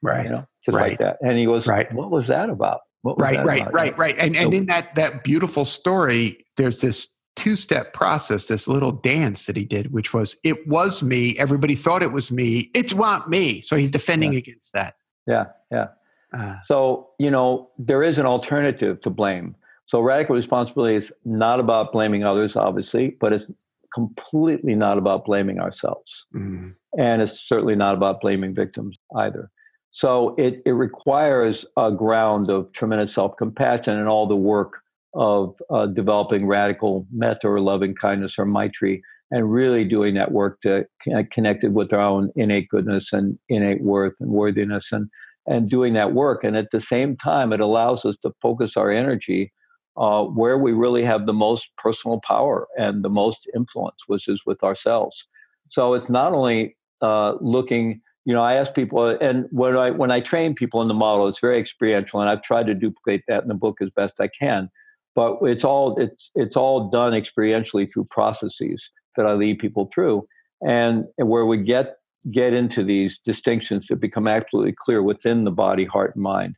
[0.02, 0.26] right?
[0.26, 0.92] You know, just right.
[0.92, 1.18] like that.
[1.22, 3.74] And he goes, "Right, what was that about?" Was right, that right, about?
[3.74, 4.16] right, right.
[4.20, 8.92] And so, and in that that beautiful story, there's this two step process, this little
[8.92, 12.70] dance that he did, which was, "It was me." Everybody thought it was me.
[12.76, 13.62] It's not me.
[13.62, 14.40] So he's defending yeah.
[14.40, 14.96] against that.
[15.26, 15.88] Yeah, yeah.
[16.34, 19.56] Uh, so you know, there is an alternative to blame
[19.92, 23.52] so radical responsibility is not about blaming others, obviously, but it's
[23.94, 26.28] completely not about blaming ourselves.
[26.34, 26.76] Mm.
[26.98, 29.52] And it's certainly not about blaming victims either.
[29.92, 34.80] So it, it requires a ground of tremendous self compassion and all the work
[35.14, 40.62] of uh, developing radical metta or loving kindness or maitri and really doing that work
[40.62, 40.86] to
[41.32, 45.10] connect it with our own innate goodness and innate worth and worthiness and,
[45.48, 46.46] and doing that work.
[46.46, 49.52] And at the same time, it allows us to focus our energy
[49.98, 54.44] uh, where we really have the most personal power and the most influence, which is
[54.46, 55.28] with ourselves.
[55.70, 58.02] So it's not only uh, looking.
[58.26, 61.28] You know, I ask people, and when I when I train people in the model,
[61.28, 64.28] it's very experiential, and I've tried to duplicate that in the book as best I
[64.28, 64.70] can.
[65.16, 70.28] But it's all it's it's all done experientially through processes that I lead people through,
[70.66, 71.96] and, and where we get
[72.30, 76.56] get into these distinctions that become absolutely clear within the body, heart, and mind.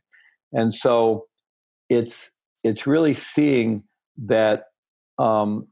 [0.52, 1.24] And so
[1.88, 2.30] it's
[2.64, 3.84] it's really seeing
[4.26, 4.64] that
[5.18, 5.68] um,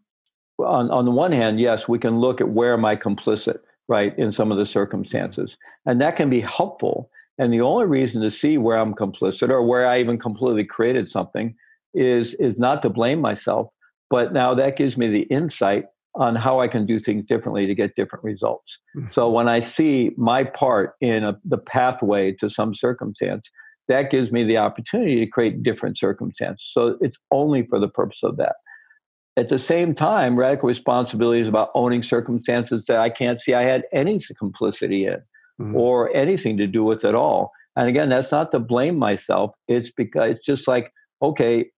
[0.58, 4.16] on, on the one hand, yes, we can look at where am I complicit, right,
[4.18, 5.56] in some of the circumstances.
[5.86, 7.10] And that can be helpful.
[7.38, 11.10] And the only reason to see where I'm complicit or where I even completely created
[11.10, 11.56] something
[11.94, 13.68] is, is not to blame myself,
[14.10, 17.74] but now that gives me the insight on how I can do things differently to
[17.74, 18.78] get different results.
[18.94, 19.08] Mm-hmm.
[19.12, 23.50] So when I see my part in a, the pathway to some circumstance,
[23.92, 26.68] that gives me the opportunity to create different circumstances.
[26.72, 28.56] So it's only for the purpose of that.
[29.36, 33.64] At the same time, radical responsibility is about owning circumstances that I can't see I
[33.64, 35.20] had any complicity in
[35.60, 35.76] mm-hmm.
[35.76, 37.52] or anything to do with at all.
[37.76, 39.54] And again, that's not to blame myself.
[39.68, 41.70] It's because it's just like, okay,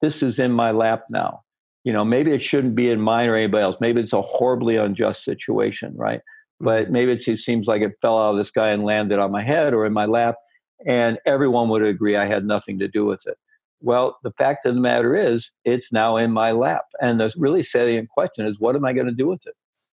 [0.00, 1.42] this is in my lap now.
[1.84, 3.76] You know, maybe it shouldn't be in mine or anybody else.
[3.80, 6.18] Maybe it's a horribly unjust situation, right?
[6.18, 6.64] Mm-hmm.
[6.64, 9.42] But maybe it seems like it fell out of the sky and landed on my
[9.42, 10.36] head or in my lap
[10.84, 13.38] and everyone would agree I had nothing to do with it.
[13.80, 16.86] Well, the fact of the matter is, it's now in my lap.
[17.00, 19.54] And the really salient question is, what am I going to do with it?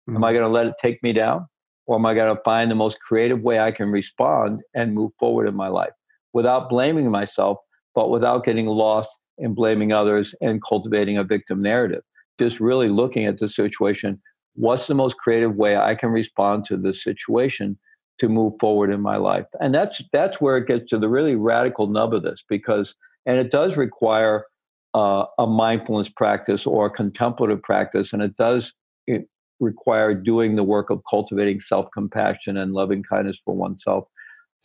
[0.09, 0.17] Mm-hmm.
[0.17, 0.39] Am I mm-hmm.
[0.39, 1.47] going to let it take me down?
[1.87, 5.13] Or am I going to find the most creative way I can respond and move
[5.19, 5.93] forward in my life
[6.35, 7.59] without blaming myself,
[7.95, 12.03] but without getting lost in blaming others and cultivating a victim narrative.
[12.39, 14.21] Just really looking at the situation.
[14.55, 17.79] What's the most creative way I can respond to this situation
[18.19, 19.47] to move forward in my life?
[19.61, 22.95] And that's that's where it gets to the really radical nub of this, because
[23.27, 24.47] and it does require
[24.95, 28.73] uh, a mindfulness practice or a contemplative practice, and it does
[29.07, 29.29] it
[29.61, 34.05] require doing the work of cultivating self-compassion and loving kindness for oneself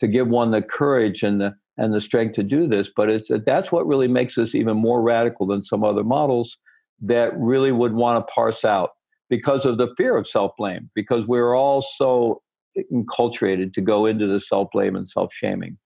[0.00, 2.88] to give one the courage and the and the strength to do this.
[2.94, 6.56] But it's that's what really makes us even more radical than some other models
[7.00, 8.90] that really would want to parse out
[9.28, 12.40] because of the fear of self-blame, because we're all so
[12.92, 15.76] enculturated to go into the self-blame and self-shaming.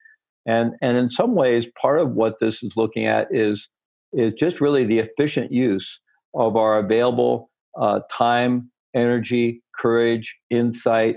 [0.46, 3.68] And and in some ways, part of what this is looking at is
[4.12, 6.01] is just really the efficient use
[6.35, 11.16] of our available uh, time, energy, courage, insight,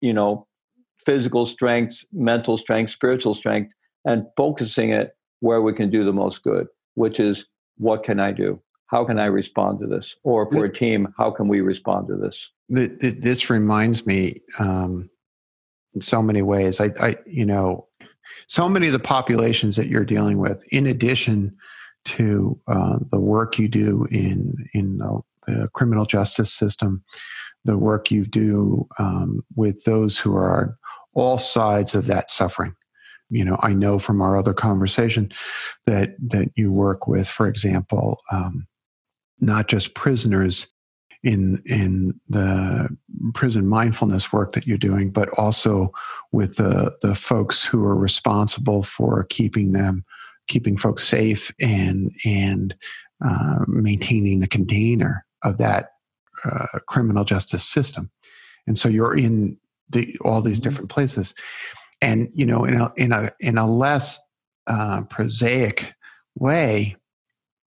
[0.00, 0.46] you know,
[1.04, 3.72] physical strength, mental strength, spiritual strength,
[4.04, 7.46] and focusing it where we can do the most good, which is
[7.78, 8.60] what can I do?
[8.88, 10.16] How can I respond to this?
[10.22, 12.48] Or for a team, how can we respond to this?
[12.68, 15.10] This reminds me um,
[15.94, 16.80] in so many ways.
[16.80, 17.88] I, I, you know,
[18.46, 21.56] so many of the populations that you're dealing with, in addition
[22.04, 27.02] to uh, the work you do in in the, the, criminal justice system,
[27.64, 30.74] the work you do um, with those who are on
[31.14, 32.74] all sides of that suffering.
[33.28, 35.32] You know, I know from our other conversation
[35.86, 38.68] that that you work with, for example, um,
[39.40, 40.72] not just prisoners
[41.22, 42.88] in in the
[43.34, 45.92] prison mindfulness work that you're doing, but also
[46.32, 50.04] with the the folks who are responsible for keeping them
[50.46, 52.74] keeping folks safe and and
[53.24, 55.90] uh, maintaining the container of that
[56.44, 58.10] uh, criminal justice system.
[58.66, 59.58] And so you're in
[59.90, 60.68] the, all these mm-hmm.
[60.68, 61.34] different places,
[62.00, 64.18] and you know in a in a in a less
[64.66, 65.94] uh, prosaic
[66.34, 66.96] way.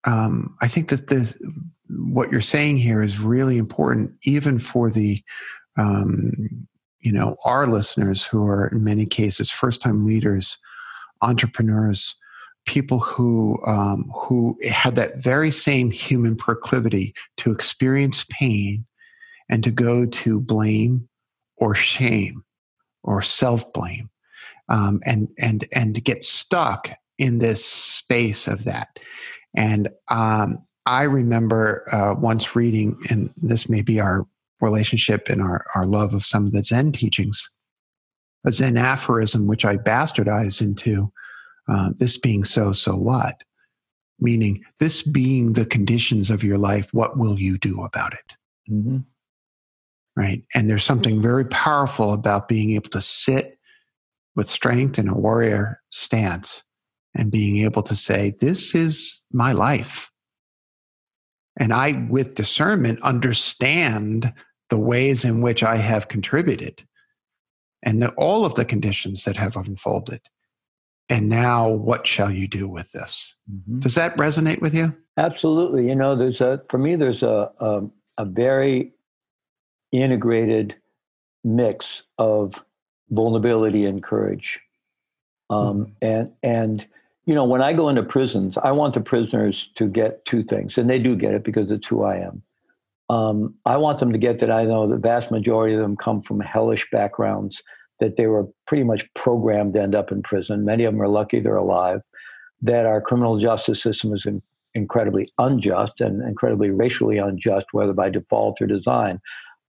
[0.06, 1.42] Um, I think that this
[1.90, 5.24] what you're saying here is really important, even for the
[5.78, 6.68] um,
[7.00, 10.58] you know our listeners who are in many cases first time leaders,
[11.22, 12.16] entrepreneurs
[12.68, 18.86] people who um, who had that very same human proclivity to experience pain
[19.50, 21.08] and to go to blame
[21.56, 22.44] or shame
[23.04, 24.10] or self blame
[24.70, 29.00] um, and and and get stuck in this space of that
[29.56, 34.26] and um, I remember uh, once reading, and this may be our
[34.62, 37.50] relationship and our, our love of some of the Zen teachings,
[38.46, 41.12] a Zen aphorism, which I bastardized into
[41.68, 43.44] uh, this being so, so what?
[44.20, 48.72] Meaning, this being the conditions of your life, what will you do about it?
[48.72, 49.00] Mm-hmm.
[50.16, 50.42] Right.
[50.56, 53.60] And there's something very powerful about being able to sit
[54.36, 56.64] with strength and a warrior stance
[57.18, 60.12] and being able to say, This is my life.
[61.60, 64.34] And I, with discernment, understand
[64.70, 66.86] the ways in which I have contributed
[67.84, 70.22] and the, all of the conditions that have unfolded
[71.10, 73.80] and now what shall you do with this mm-hmm.
[73.80, 77.82] does that resonate with you absolutely you know there's a for me there's a a,
[78.18, 78.94] a very
[79.92, 80.76] integrated
[81.44, 82.64] mix of
[83.10, 84.60] vulnerability and courage
[85.50, 85.92] um, mm-hmm.
[86.02, 86.88] and and
[87.28, 90.78] you know when i go into prisons i want the prisoners to get two things
[90.78, 92.42] and they do get it because it's who i am
[93.10, 96.22] um, i want them to get that i know the vast majority of them come
[96.22, 97.62] from hellish backgrounds
[98.00, 100.66] that they were pretty much programmed to end up in prison.
[100.66, 102.02] Many of them are lucky they're alive.
[102.62, 104.42] That our criminal justice system is in,
[104.74, 109.20] incredibly unjust and incredibly racially unjust, whether by default or design.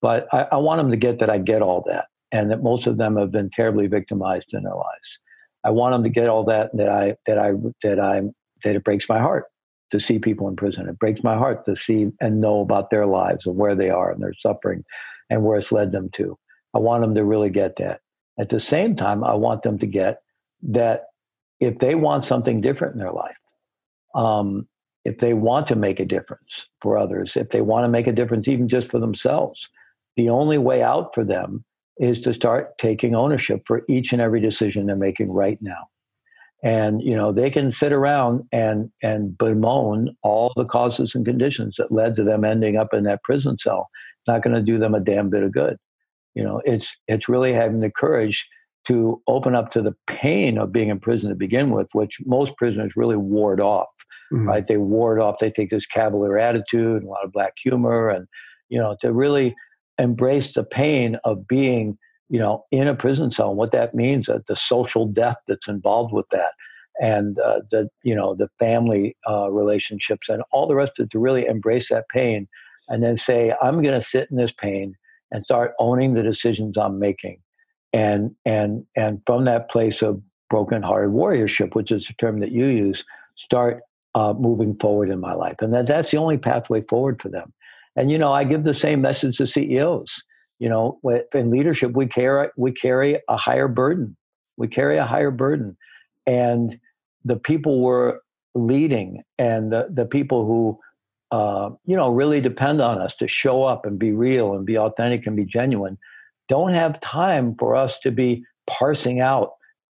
[0.00, 2.86] But I, I want them to get that I get all that, and that most
[2.86, 5.18] of them have been terribly victimized in their lives.
[5.64, 8.22] I want them to get all that that I that I that I
[8.64, 9.44] that it breaks my heart
[9.90, 10.88] to see people in prison.
[10.88, 14.10] It breaks my heart to see and know about their lives and where they are
[14.10, 14.84] and their suffering
[15.30, 16.38] and where it's led them to.
[16.74, 18.00] I want them to really get that.
[18.38, 20.20] At the same time, I want them to get
[20.62, 21.04] that
[21.60, 23.36] if they want something different in their life,
[24.14, 24.68] um,
[25.04, 28.12] if they want to make a difference for others, if they want to make a
[28.12, 29.68] difference even just for themselves,
[30.16, 31.64] the only way out for them
[31.98, 35.88] is to start taking ownership for each and every decision they're making right now.
[36.64, 41.76] And you know they can sit around and and bemoan all the causes and conditions
[41.78, 43.88] that led to them ending up in that prison cell.
[44.26, 45.78] Not going to do them a damn bit of good
[46.38, 48.48] you know it's it's really having the courage
[48.86, 52.56] to open up to the pain of being in prison to begin with which most
[52.56, 53.88] prisoners really ward off
[54.32, 54.48] mm-hmm.
[54.48, 58.08] right they ward off they take this cavalier attitude and a lot of black humor
[58.08, 58.26] and
[58.68, 59.54] you know to really
[59.98, 64.28] embrace the pain of being you know in a prison cell and what that means
[64.28, 66.52] uh, the social death that's involved with that
[67.00, 71.10] and uh, the you know the family uh, relationships and all the rest of it
[71.10, 72.48] to really embrace that pain
[72.88, 74.94] and then say i'm going to sit in this pain
[75.30, 77.40] and start owning the decisions i'm making.
[77.92, 82.52] And and and from that place of broken hearted warriorship which is a term that
[82.52, 83.04] you use
[83.36, 83.82] start
[84.14, 85.56] uh, moving forward in my life.
[85.60, 87.52] And that that's the only pathway forward for them
[87.98, 90.22] and you know i give the same message to ceos
[90.58, 90.98] you know
[91.34, 94.16] in leadership we carry we carry a higher burden.
[94.56, 95.76] We carry a higher burden.
[96.26, 96.78] And
[97.24, 98.18] the people we're
[98.54, 100.78] leading and the, the people who
[101.30, 104.78] uh, you know really depend on us to show up and be real and be
[104.78, 105.98] authentic and be genuine
[106.48, 109.50] don't have time for us to be parsing out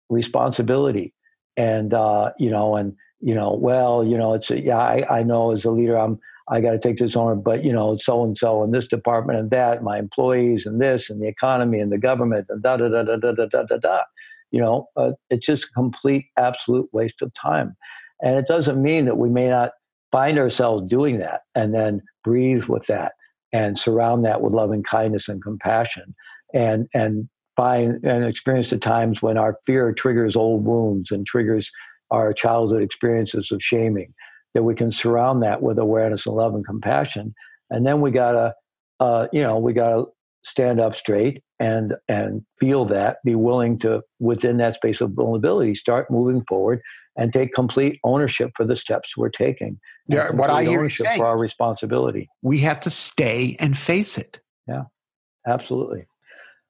[0.09, 1.13] responsibility.
[1.55, 5.23] And uh, you know and you know well you know it's a, yeah I, I
[5.23, 6.19] know as a leader i'm
[6.51, 9.39] i got to take this on but you know so and so in this department
[9.39, 12.87] and that my employees and this and the economy and the government and da da
[12.87, 14.01] da da da da da da, da
[14.51, 17.75] you know, uh, it's just a complete, absolute waste of time.
[18.21, 19.71] And it doesn't mean that we may not
[20.11, 23.13] find ourselves doing that and then breathe with that
[23.53, 26.13] and surround that with loving kindness and compassion
[26.53, 31.71] and and find and experience the times when our fear triggers old wounds and triggers
[32.11, 34.13] our childhood experiences of shaming
[34.53, 37.33] that we can surround that with awareness and love and compassion.
[37.69, 38.53] And then we gotta
[38.99, 40.05] uh, you know we gotta
[40.43, 45.75] stand up straight and and feel that be willing to within that space of vulnerability
[45.75, 46.81] start moving forward
[47.15, 51.19] and take complete ownership for the steps we're taking yeah what i hear you saying,
[51.19, 52.27] for our responsibility.
[52.41, 54.41] We have to stay and face it.
[54.67, 54.83] Yeah
[55.47, 56.05] absolutely.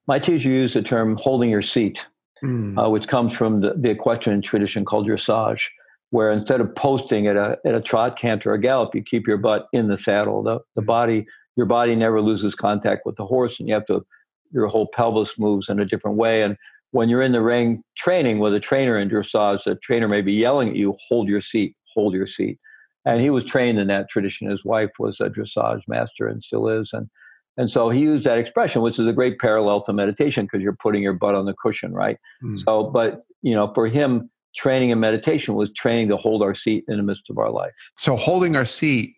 [0.07, 2.05] My teacher used the term holding your seat
[2.43, 2.77] mm.
[2.77, 5.67] uh, which comes from the, the equestrian tradition called dressage
[6.11, 9.25] where instead of posting at a, at a trot canter or a gallop you keep
[9.25, 10.43] your butt in the saddle.
[10.43, 10.85] The, the mm.
[10.85, 11.25] body
[11.57, 14.05] your body never loses contact with the horse and you have to
[14.51, 16.43] your whole pelvis moves in a different way.
[16.43, 16.57] And
[16.91, 20.33] when you're in the ring training with a trainer in dressage the trainer may be
[20.33, 22.59] yelling at you hold your seat hold your seat.
[23.03, 24.49] And he was trained in that tradition.
[24.49, 26.91] His wife was a dressage master and still is.
[26.93, 27.09] And
[27.57, 30.75] and so he used that expression which is a great parallel to meditation because you're
[30.75, 32.17] putting your butt on the cushion right?
[32.43, 32.61] Mm.
[32.65, 36.83] so but you know for him training and meditation was training to hold our seat
[36.87, 39.15] in the midst of our life so holding our seat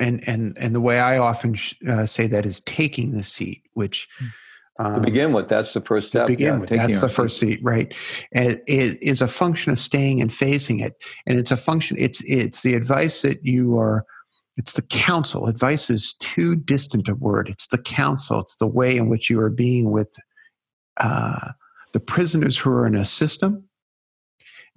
[0.00, 1.56] and and and the way I often
[1.88, 4.08] uh, say that is taking the seat, which
[4.78, 6.26] um, to begin with, that's the first step.
[6.26, 7.94] To begin yeah, with, that's the first seat, right?
[8.32, 10.94] And it is a function of staying and facing it,
[11.26, 11.96] and it's a function.
[11.98, 14.04] It's it's the advice that you are.
[14.56, 15.46] It's the counsel.
[15.46, 17.48] Advice is too distant a word.
[17.48, 18.40] It's the counsel.
[18.40, 20.16] It's the way in which you are being with
[20.98, 21.50] uh,
[21.92, 23.63] the prisoners who are in a system,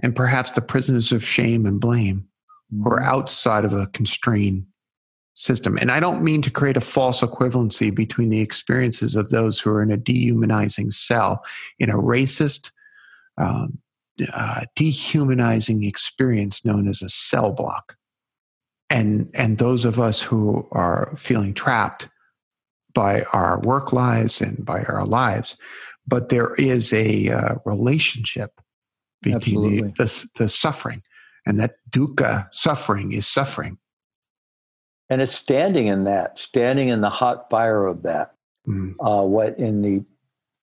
[0.01, 2.27] and perhaps the prisoners of shame and blame,
[2.71, 3.09] who are mm-hmm.
[3.09, 4.65] outside of a constrained
[5.37, 5.77] system.
[5.77, 9.69] And I don't mean to create a false equivalency between the experiences of those who
[9.69, 11.45] are in a dehumanizing cell,
[11.79, 12.71] in a racist,
[13.37, 13.77] um,
[14.33, 17.95] uh, dehumanizing experience known as a cell block,
[18.89, 22.09] and and those of us who are feeling trapped
[22.93, 25.55] by our work lives and by our lives.
[26.07, 28.59] But there is a uh, relationship
[29.33, 31.03] between the, the, the suffering,
[31.45, 33.77] and that dukkha suffering is suffering
[35.09, 38.33] and it's standing in that, standing in the hot fire of that.
[38.67, 38.95] Mm.
[38.99, 40.03] Uh, what in the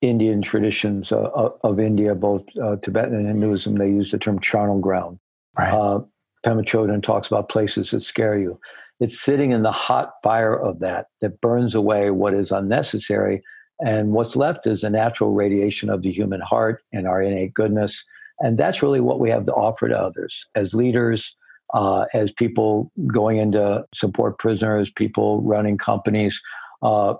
[0.01, 1.29] Indian traditions uh,
[1.63, 5.19] of India, both uh, Tibetan and Hinduism, they use the term charnel ground.
[5.57, 5.73] Right.
[5.73, 6.01] Uh,
[6.45, 8.59] Pema Chodron talks about places that scare you.
[8.99, 13.41] It's sitting in the hot fire of that that burns away what is unnecessary,
[13.83, 18.05] and what's left is a natural radiation of the human heart and our innate goodness.
[18.39, 21.35] And that's really what we have to offer to others as leaders,
[21.73, 26.39] uh, as people going into support prisoners, people running companies,
[26.81, 27.15] uh,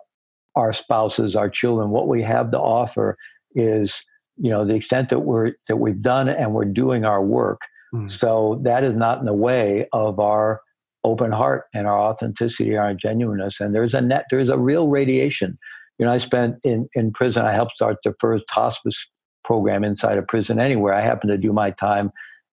[0.55, 1.89] our spouses, our children.
[1.89, 3.17] What we have to offer
[3.55, 4.03] is,
[4.37, 7.61] you know, the extent that we're that we've done and we're doing our work.
[7.93, 8.11] Mm.
[8.11, 10.61] So that is not in the way of our
[11.03, 13.59] open heart and our authenticity, our genuineness.
[13.59, 15.57] And there's a net, there's a real radiation.
[15.97, 17.45] You know, I spent in in prison.
[17.45, 19.07] I helped start the first hospice
[19.45, 20.93] program inside a prison anywhere.
[20.93, 22.11] I happened to do my time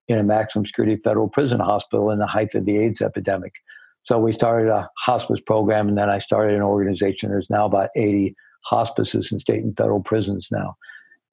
[0.09, 3.55] in a maximum security federal prison hospital in the height of the AIDS epidemic.
[4.05, 7.31] So we started a hospice program, and then I started an organization.
[7.31, 10.77] There's now about 80 hospices in state and federal prisons now.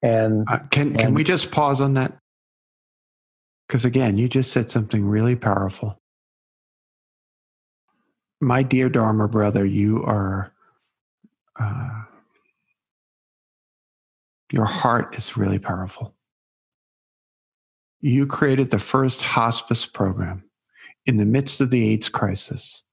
[0.02, 2.18] And uh, can and, can we just pause on that?
[3.68, 6.00] Because again, you just said something really powerful.
[8.40, 10.54] My dear Dharma brother, you are.
[11.60, 12.04] Uh,
[14.52, 16.16] your heart is really powerful.
[18.02, 20.44] You created the first hospice program
[21.06, 22.84] in the midst of the AIDS crisis,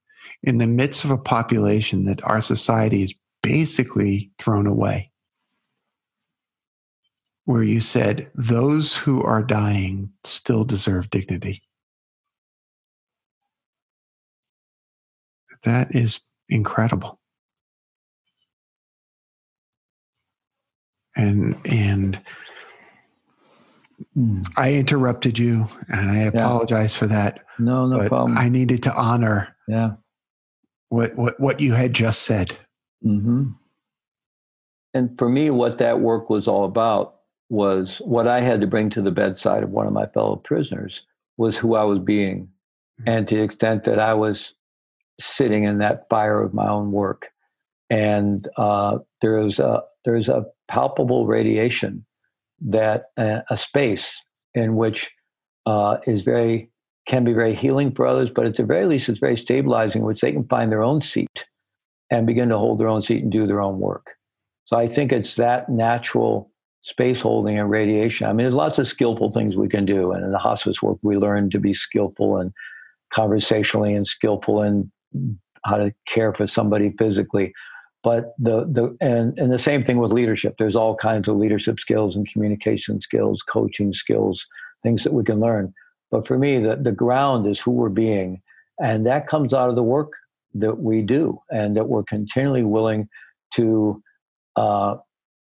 [0.42, 5.12] in the midst of a population that our society is basically thrown away.
[7.46, 11.62] where you said, Those who are dying still deserve dignity.
[15.62, 17.20] That is incredible.
[21.16, 22.20] And, and,
[24.16, 24.46] Mm.
[24.56, 27.40] I interrupted you, and I apologize for that.
[27.58, 28.36] No, no but problem.
[28.36, 29.92] I needed to honor yeah.
[30.88, 32.56] what what what you had just said.
[33.02, 33.48] hmm
[34.92, 37.16] And for me, what that work was all about
[37.48, 41.02] was what I had to bring to the bedside of one of my fellow prisoners
[41.38, 42.48] was who I was being,
[43.06, 44.54] and to the extent that I was
[45.20, 47.30] sitting in that fire of my own work,
[47.90, 52.04] and uh, there is a there is a palpable radiation
[52.60, 54.10] that uh, a space
[54.54, 55.10] in which
[55.66, 56.70] uh, is very
[57.06, 60.20] can be very healing for others, but at the very least, it's very stabilizing, which
[60.20, 61.44] they can find their own seat
[62.10, 64.14] and begin to hold their own seat and do their own work.
[64.64, 66.50] So I think it's that natural
[66.82, 68.26] space holding and radiation.
[68.26, 70.98] I mean, there's lots of skillful things we can do, and in the hospice work,
[71.02, 72.52] we learn to be skillful and
[73.10, 74.90] conversationally and skillful in
[75.64, 77.52] how to care for somebody physically.
[78.06, 80.54] But the the and and the same thing with leadership.
[80.58, 84.46] There's all kinds of leadership skills and communication skills, coaching skills,
[84.84, 85.74] things that we can learn.
[86.12, 88.42] But for me, the, the ground is who we're being.
[88.80, 90.12] And that comes out of the work
[90.54, 93.08] that we do and that we're continually willing
[93.54, 94.00] to
[94.54, 94.98] uh,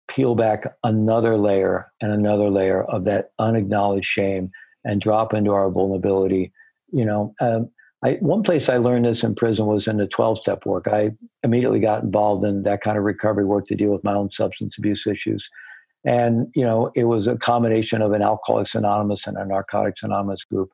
[0.06, 4.52] peel back another layer and another layer of that unacknowledged shame
[4.84, 6.52] and drop into our vulnerability.
[6.92, 7.70] You know, um,
[8.04, 10.88] I, one place I learned this in prison was in the 12 step work.
[10.88, 11.12] I
[11.44, 14.76] immediately got involved in that kind of recovery work to deal with my own substance
[14.76, 15.48] abuse issues.
[16.04, 20.42] And, you know, it was a combination of an Alcoholics Anonymous and a Narcotics Anonymous
[20.42, 20.72] group.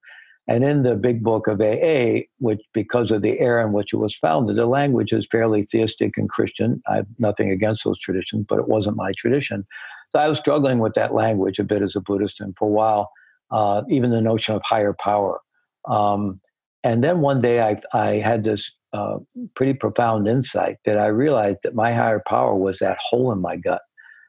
[0.48, 3.98] And in the big book of AA, which because of the era in which it
[3.98, 6.82] was founded, the language is fairly theistic and Christian.
[6.86, 9.66] I have nothing against those traditions, but it wasn't my tradition.
[10.10, 12.72] So I was struggling with that language a bit as a Buddhist, and for a
[12.72, 13.10] while,
[13.50, 15.40] uh, even the notion of higher power.
[15.86, 16.40] Um,
[16.84, 19.18] and then one day I, I had this uh,
[19.54, 23.56] pretty profound insight that I realized that my higher power was that hole in my
[23.56, 23.82] gut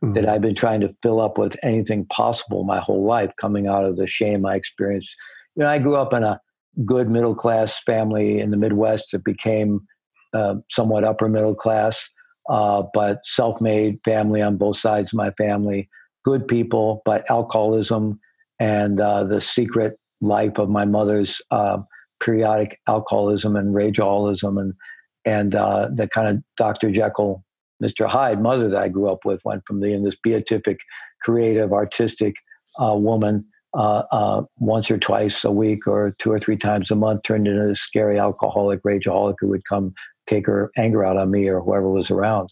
[0.04, 0.14] mm-hmm.
[0.14, 3.86] that I've been trying to fill up with anything possible my whole life, coming out
[3.86, 5.16] of the shame I experienced.
[5.56, 6.40] You know, I grew up in a
[6.86, 9.82] good middle class family in the Midwest that became
[10.34, 12.10] uh, somewhat upper middle class,
[12.50, 15.90] uh, but self made family on both sides of my family.
[16.24, 18.20] Good people, but alcoholism
[18.60, 21.78] and uh, the secret life of my mother's uh,
[22.20, 24.74] periodic alcoholism and rageholism and
[25.26, 26.92] and uh, the kind of Dr.
[26.92, 27.44] Jekyll,
[27.84, 28.08] Mr.
[28.08, 30.80] Hyde mother that I grew up with went from being this beatific,
[31.22, 32.36] creative, artistic
[32.82, 33.44] uh, woman
[33.78, 37.48] uh, uh, once or twice a week or two or three times a month turned
[37.48, 39.94] into this scary alcoholic, rageaholic who would come
[40.26, 42.50] take her anger out on me or whoever was around.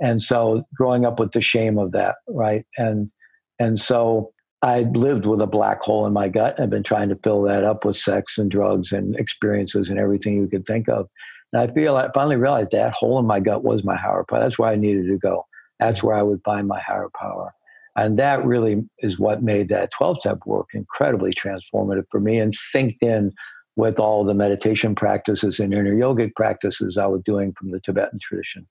[0.00, 2.64] And so growing up with the shame of that, right?
[2.76, 3.10] And
[3.58, 4.32] and so
[4.62, 6.58] I lived with a black hole in my gut.
[6.58, 10.36] I've been trying to fill that up with sex and drugs and experiences and everything
[10.36, 11.08] you could think of.
[11.52, 14.40] And I feel I finally realized that hole in my gut was my higher power.
[14.40, 15.44] That's where I needed to go.
[15.78, 17.54] That's where I would find my higher power.
[17.96, 22.52] And that really is what made that 12 step work incredibly transformative for me and
[22.52, 23.32] synced in
[23.76, 28.18] with all the meditation practices and inner yogic practices I was doing from the Tibetan
[28.20, 28.66] tradition.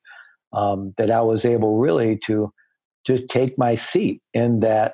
[0.53, 2.53] Um, that I was able really to
[3.05, 4.93] just take my seat in that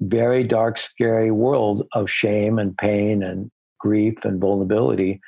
[0.00, 5.20] very dark, scary world of shame and pain and grief and vulnerability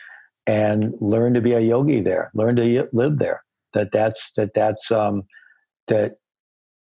[0.47, 3.43] and learn to be a yogi there learn to live there.
[3.75, 5.25] That that's that that's um
[5.89, 6.17] that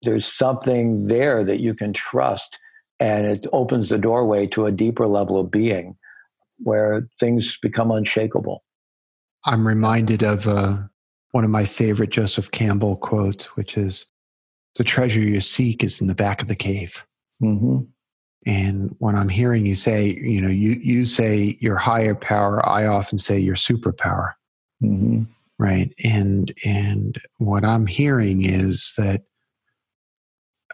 [0.02, 2.58] there's something there that you can trust
[2.98, 5.96] and it opens the doorway to a deeper level of being
[6.58, 8.62] where things become unshakable.
[9.44, 10.78] I'm reminded of uh,
[11.32, 14.06] one of my favorite joseph campbell quotes which is
[14.76, 17.04] the treasure you seek is in the back of the cave
[17.42, 17.78] mm-hmm.
[18.44, 22.86] And when I'm hearing you say, you know, you you say your higher power, I
[22.86, 24.32] often say your superpower,
[24.82, 25.22] mm-hmm.
[25.58, 25.92] right?
[26.04, 29.22] And and what I'm hearing is that,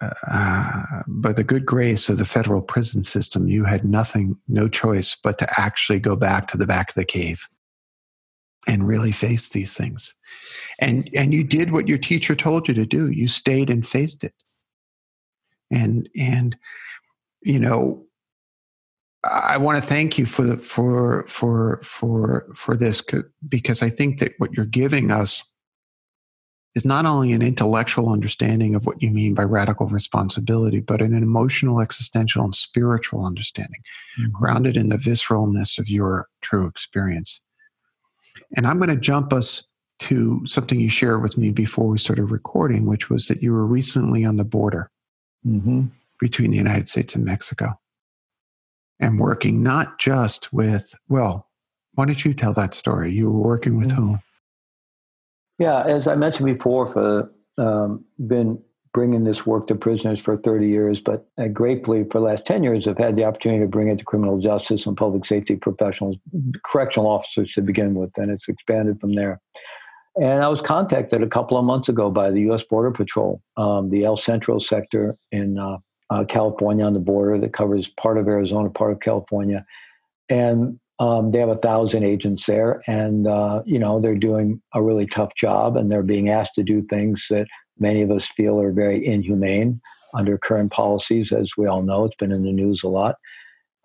[0.00, 5.14] uh, by the good grace of the federal prison system, you had nothing, no choice
[5.22, 7.46] but to actually go back to the back of the cave
[8.66, 10.14] and really face these things.
[10.80, 13.10] And and you did what your teacher told you to do.
[13.10, 14.32] You stayed and faced it.
[15.70, 16.56] And and
[17.42, 18.04] you know
[19.24, 23.02] i want to thank you for the, for for for for this
[23.48, 25.42] because i think that what you're giving us
[26.74, 31.14] is not only an intellectual understanding of what you mean by radical responsibility but an
[31.14, 33.80] emotional existential and spiritual understanding
[34.20, 34.30] mm-hmm.
[34.30, 37.40] grounded in the visceralness of your true experience
[38.56, 39.64] and i'm going to jump us
[39.98, 43.66] to something you shared with me before we started recording which was that you were
[43.66, 44.90] recently on the border
[45.48, 45.86] mm-hmm
[46.18, 47.78] between the United States and Mexico
[49.00, 51.48] and working not just with, well,
[51.94, 53.12] why don't you tell that story?
[53.12, 54.20] You were working with whom?
[55.58, 58.60] Yeah, as I mentioned before, for um, been
[58.94, 62.62] bringing this work to prisoners for 30 years, but uh, gratefully for the last 10
[62.62, 66.16] years, I've had the opportunity to bring it to criminal justice and public safety professionals,
[66.64, 69.40] correctional officers to begin with, and it's expanded from there.
[70.20, 72.64] And I was contacted a couple of months ago by the U.S.
[72.68, 75.78] Border Patrol, um, the El Centro sector in uh,
[76.10, 79.64] uh, California on the border that covers part of Arizona, part of California.
[80.28, 84.82] And um, they have a thousand agents there, and uh, you know they're doing a
[84.82, 87.46] really tough job, and they're being asked to do things that
[87.78, 89.80] many of us feel are very inhumane
[90.14, 92.04] under current policies, as we all know.
[92.04, 93.14] It's been in the news a lot,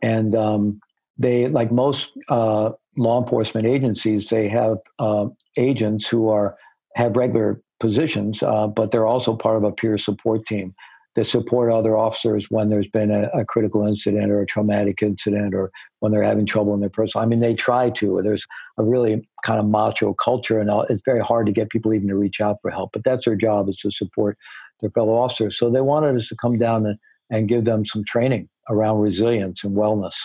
[0.01, 0.79] and um,
[1.17, 5.27] they, like most uh, law enforcement agencies, they have uh,
[5.57, 6.57] agents who are
[6.95, 10.75] have regular positions, uh, but they're also part of a peer support team
[11.15, 15.53] that support other officers when there's been a, a, critical incident or a traumatic incident
[15.53, 17.23] or when they're having trouble in their personal.
[17.23, 18.21] I mean, they try to.
[18.23, 18.45] There's
[18.77, 22.15] a really kind of macho culture, and it's very hard to get people even to
[22.15, 22.91] reach out for help.
[22.93, 24.37] But that's their job is to support
[24.81, 25.57] their fellow officers.
[25.57, 26.97] So they wanted us to come down and,
[27.29, 30.15] and give them some training around resilience and wellness.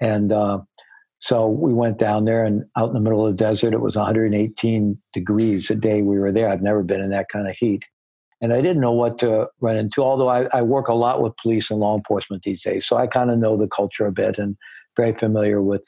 [0.00, 0.60] And uh,
[1.22, 3.96] so we went down there and out in the middle of the desert, it was
[3.96, 6.48] 118 degrees a day we were there.
[6.48, 7.84] I've never been in that kind of heat
[8.42, 10.02] and I didn't know what to run into.
[10.02, 13.06] Although I, I work a lot with police and law enforcement these days, so I
[13.06, 14.56] kind of know the culture a bit and
[14.96, 15.84] very familiar with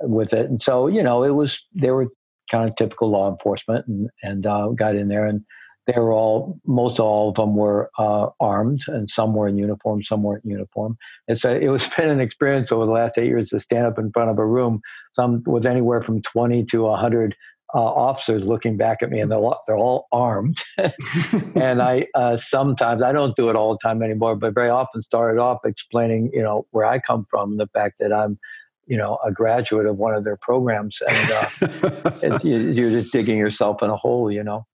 [0.00, 0.48] with it.
[0.48, 2.08] And so you know, it was they were
[2.50, 5.44] kind of typical law enforcement, and and uh, got in there, and
[5.88, 10.04] they were all most all of them were uh, armed, and some were in uniform,
[10.04, 10.98] some weren't in uniform.
[11.26, 13.98] It's a, it was been an experience over the last eight years to stand up
[13.98, 14.82] in front of a room,
[15.14, 17.34] some with anywhere from twenty to hundred
[17.74, 20.58] uh, officers looking back at me, and they're all, they're all armed.
[21.54, 25.02] and I uh, sometimes I don't do it all the time anymore, but very often
[25.02, 28.38] started off explaining, you know, where I come from, and the fact that I'm,
[28.86, 33.38] you know, a graduate of one of their programs, and uh, it, you're just digging
[33.38, 34.66] yourself in a hole, you know.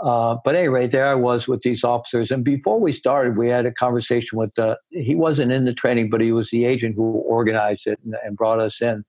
[0.00, 3.66] Uh, but anyway, there I was with these officers, and before we started, we had
[3.66, 4.78] a conversation with the.
[4.90, 8.36] He wasn't in the training, but he was the agent who organized it and, and
[8.36, 9.04] brought us in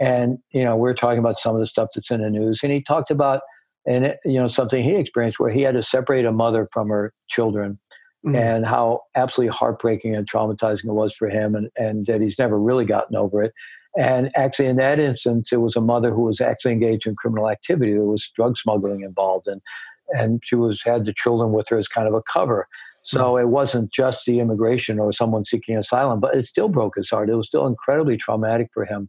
[0.00, 2.60] and you know we are talking about some of the stuff that's in the news
[2.62, 3.42] and he talked about
[3.86, 6.88] and it, you know something he experienced where he had to separate a mother from
[6.88, 7.78] her children
[8.26, 8.34] mm-hmm.
[8.34, 12.58] and how absolutely heartbreaking and traumatizing it was for him and, and that he's never
[12.58, 13.52] really gotten over it
[13.98, 17.50] and actually in that instance it was a mother who was actually engaged in criminal
[17.50, 19.60] activity there was drug smuggling involved and
[20.10, 22.66] and she was had the children with her as kind of a cover
[23.02, 23.44] so mm-hmm.
[23.44, 27.30] it wasn't just the immigration or someone seeking asylum but it still broke his heart
[27.30, 29.08] it was still incredibly traumatic for him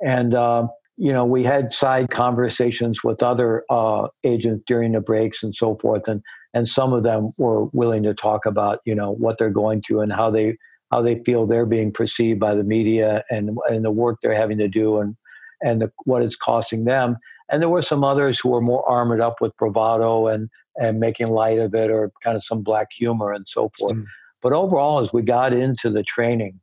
[0.00, 0.66] and, uh,
[0.96, 5.76] you know, we had side conversations with other uh, agents during the breaks and so
[5.80, 6.08] forth.
[6.08, 6.22] And,
[6.54, 10.00] and some of them were willing to talk about, you know, what they're going to
[10.00, 10.56] and how they,
[10.90, 14.58] how they feel they're being perceived by the media and, and the work they're having
[14.58, 15.16] to do and,
[15.62, 17.16] and the, what it's costing them.
[17.50, 21.28] And there were some others who were more armored up with bravado and, and making
[21.28, 23.96] light of it or kind of some black humor and so forth.
[23.96, 24.04] Mm.
[24.42, 26.60] But overall, as we got into the training,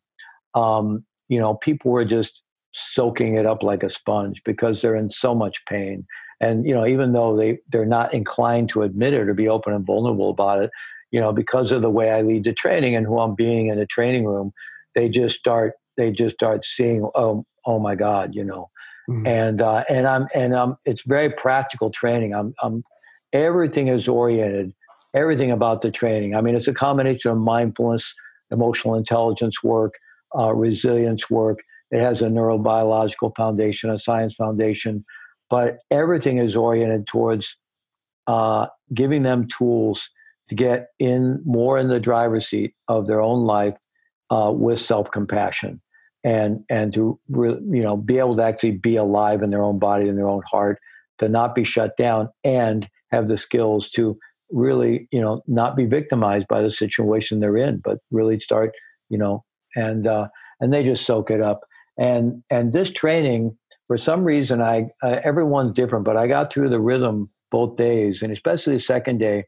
[0.54, 2.42] um, you know, people were just
[2.74, 6.06] soaking it up like a sponge because they're in so much pain.
[6.42, 9.74] And, you know, even though they, they're not inclined to admit it or be open
[9.74, 10.70] and vulnerable about it,
[11.12, 13.78] you know, because of the way I lead the training and who I'm being in
[13.78, 14.52] the training room,
[14.94, 18.70] they just start, they just start seeing, oh, oh my God, you know.
[19.10, 19.28] Mm-hmm.
[19.28, 22.34] And, uh, and I'm, and I'm, it's very practical training.
[22.34, 22.84] I'm, I'm,
[23.34, 24.74] everything is oriented,
[25.14, 26.36] everything about the training.
[26.36, 28.14] I mean, it's a combination of mindfulness,
[28.52, 29.96] emotional intelligence work,
[30.38, 31.60] uh, resilience work,
[31.92, 35.06] it has a neurobiological foundation, a science foundation,
[35.50, 37.56] but everything is oriented towards
[38.28, 40.10] uh, giving them tools
[40.50, 43.76] to get in more in the driver's seat of their own life
[44.30, 45.82] uh, with self-compassion
[46.26, 49.80] and and to re- you know be able to actually be alive in their own
[49.80, 50.80] body and their own heart
[51.20, 54.18] to not be shut down and have the skills to
[54.52, 58.72] really you know not be victimized by the situation they're in but really start
[59.10, 59.44] you know
[59.76, 60.28] and uh,
[60.60, 61.62] and they just soak it up.
[61.98, 63.58] And and this training
[63.88, 68.22] for some reason i uh, everyone's different but i got through the rhythm both days
[68.22, 69.46] and especially the second day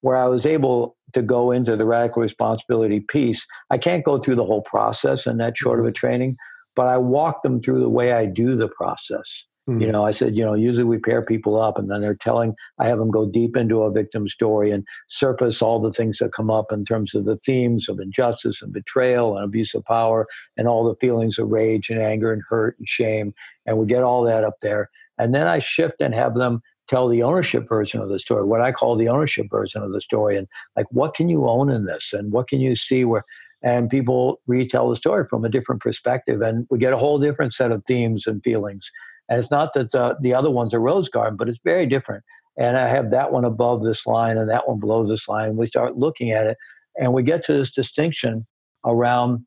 [0.00, 4.36] where i was able to go into the radical responsibility piece i can't go through
[4.36, 5.94] the whole process in that short of a mm-hmm.
[5.94, 6.36] training
[6.76, 9.82] but i walk them through the way i do the process Mm-hmm.
[9.82, 12.54] You know, I said, you know, usually we pair people up and then they're telling,
[12.78, 16.32] I have them go deep into a victim story and surface all the things that
[16.32, 20.26] come up in terms of the themes of injustice and betrayal and abuse of power
[20.56, 23.32] and all the feelings of rage and anger and hurt and shame.
[23.66, 24.90] And we get all that up there.
[25.18, 28.60] And then I shift and have them tell the ownership version of the story, what
[28.60, 30.36] I call the ownership version of the story.
[30.36, 32.12] And like, what can you own in this?
[32.12, 33.24] And what can you see where,
[33.62, 37.54] and people retell the story from a different perspective and we get a whole different
[37.54, 38.90] set of themes and feelings
[39.28, 42.24] and it's not that the, the other ones are rose garden but it's very different
[42.58, 45.66] and i have that one above this line and that one below this line we
[45.66, 46.56] start looking at it
[46.98, 48.46] and we get to this distinction
[48.84, 49.44] around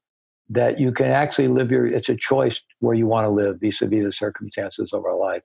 [0.49, 4.03] that you can actually live your it's a choice where you want to live vis-a-vis
[4.03, 5.43] the circumstances of our life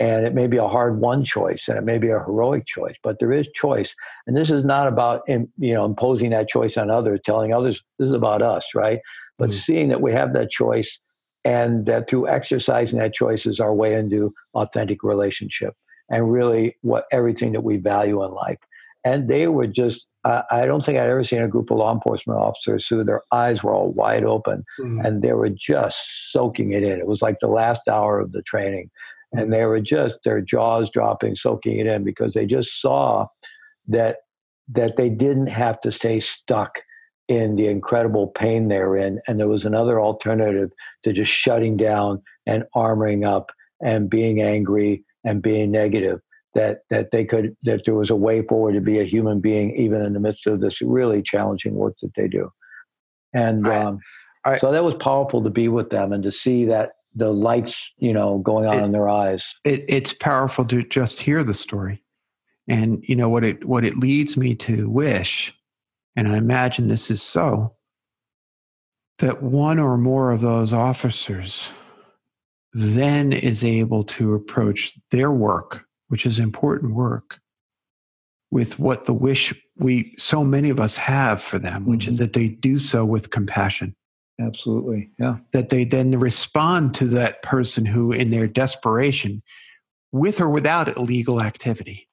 [0.00, 2.96] and it may be a hard one choice and it may be a heroic choice
[3.02, 3.94] but there is choice
[4.26, 8.08] and this is not about you know imposing that choice on others telling others this
[8.08, 9.00] is about us right
[9.38, 9.52] but mm.
[9.52, 10.98] seeing that we have that choice
[11.44, 15.74] and that through exercising that choice is our way into authentic relationship
[16.08, 18.58] and really what everything that we value in life
[19.04, 21.94] and they were just uh, I don't think I'd ever seen a group of law
[21.94, 25.02] enforcement officers who their eyes were all wide open mm.
[25.02, 26.98] and they were just soaking it in.
[26.98, 28.90] It was like the last hour of the training
[29.32, 33.26] and they were just their jaws dropping, soaking it in because they just saw
[33.88, 34.18] that
[34.72, 36.80] that they didn't have to stay stuck
[37.28, 40.70] in the incredible pain they're in, and there was another alternative
[41.04, 43.50] to just shutting down and armoring up
[43.84, 46.20] and being angry and being negative.
[46.54, 49.70] That that they could that there was a way forward to be a human being
[49.76, 52.50] even in the midst of this really challenging work that they do,
[53.32, 54.00] and I, um,
[54.44, 57.92] I, so that was powerful to be with them and to see that the lights,
[57.98, 59.54] you know, going on it, in their eyes.
[59.64, 62.02] It, it's powerful to just hear the story,
[62.68, 65.54] and you know what it what it leads me to wish,
[66.16, 67.74] and I imagine this is so,
[69.18, 71.70] that one or more of those officers
[72.72, 77.40] then is able to approach their work, which is important work,
[78.52, 82.12] with what the wish we so many of us have for them, which mm-hmm.
[82.12, 83.96] is that they do so with compassion
[84.40, 85.10] Absolutely.
[85.18, 85.36] Yeah.
[85.52, 89.42] That they then respond to that person who, in their desperation,
[90.12, 92.08] with or without illegal activity,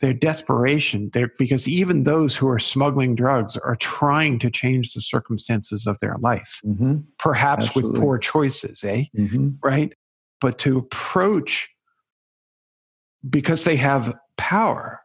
[0.00, 5.00] their desperation, they're, because even those who are smuggling drugs are trying to change the
[5.00, 6.98] circumstances of their life, mm-hmm.
[7.18, 7.92] perhaps Absolutely.
[7.92, 9.04] with poor choices, eh?
[9.16, 9.50] Mm-hmm.
[9.62, 9.92] Right?
[10.40, 11.68] But to approach
[13.28, 15.00] because they have power.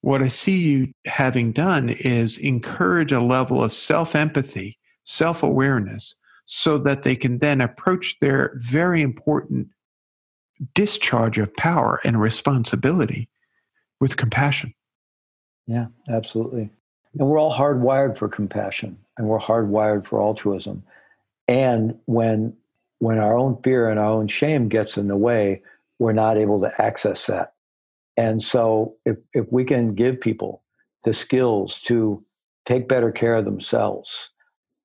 [0.00, 6.14] What I see you having done is encourage a level of self empathy self awareness,
[6.46, 9.68] so that they can then approach their very important
[10.74, 13.28] discharge of power and responsibility
[14.00, 14.74] with compassion.
[15.66, 16.70] Yeah, absolutely.
[17.18, 20.82] And we're all hardwired for compassion and we're hardwired for altruism.
[21.48, 22.56] And when
[22.98, 25.62] when our own fear and our own shame gets in the way,
[25.98, 27.52] we're not able to access that.
[28.16, 30.62] And so if, if we can give people
[31.02, 32.24] the skills to
[32.64, 34.30] take better care of themselves,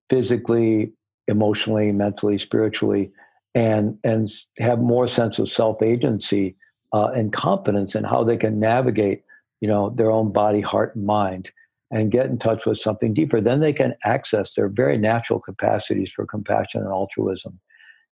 [0.09, 0.91] physically,
[1.27, 3.11] emotionally, mentally, spiritually,
[3.55, 6.55] and and have more sense of self agency
[6.93, 9.23] uh, and confidence in how they can navigate,
[9.61, 11.51] you know, their own body, heart, and mind,
[11.91, 13.41] and get in touch with something deeper.
[13.41, 17.59] Then they can access their very natural capacities for compassion and altruism.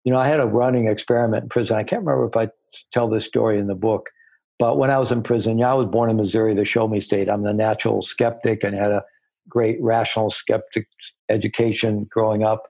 [0.04, 1.78] You know, I had a running experiment in prison.
[1.78, 2.50] I can't remember if I
[2.94, 4.10] tell this story in the book,
[4.60, 7.02] but when I was in prison, yeah, I was born in Missouri, the show me
[7.02, 7.30] state.
[7.30, 9.04] I'm the natural skeptic and had a
[9.50, 10.88] great rational skeptic
[11.30, 12.68] education growing up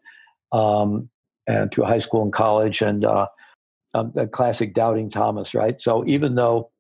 [0.52, 1.10] um,
[1.48, 3.28] and through high school and college and uh,
[3.94, 5.82] um, the classic doubting Thomas, right?
[5.82, 6.72] So even though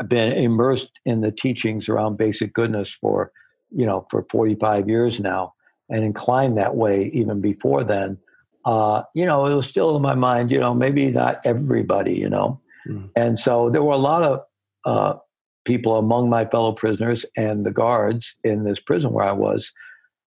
[0.00, 3.32] I've been immersed in the teachings around basic goodness for,
[3.70, 5.54] you know, for 45 years now
[5.88, 8.18] and inclined that way even before then,
[8.64, 12.28] uh, you know, it was still in my mind, you know, maybe not everybody, you
[12.28, 12.60] know.
[12.88, 13.10] Mm.
[13.14, 14.40] And so there were a lot of
[14.84, 15.18] uh,
[15.64, 19.72] people among my fellow prisoners and the guards in this prison where I was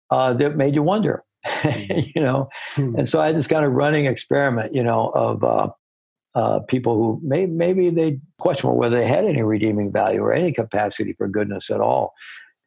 [0.10, 2.00] uh, that made you wonder, hmm.
[2.16, 2.50] you know.
[2.76, 2.96] Hmm.
[2.98, 5.70] And so I had this kind of running experiment, you know, of uh,
[6.36, 10.52] uh, people who may, maybe they question whether they had any redeeming value or any
[10.52, 12.14] capacity for goodness at all.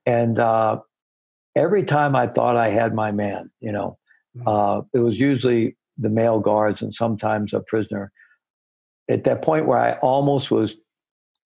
[0.07, 0.81] And uh,
[1.57, 3.99] every time I thought I had my man, you know,
[4.37, 4.47] hmm.
[4.47, 8.13] uh, it was usually the male guards and sometimes a prisoner.
[9.09, 10.77] At that point where I almost was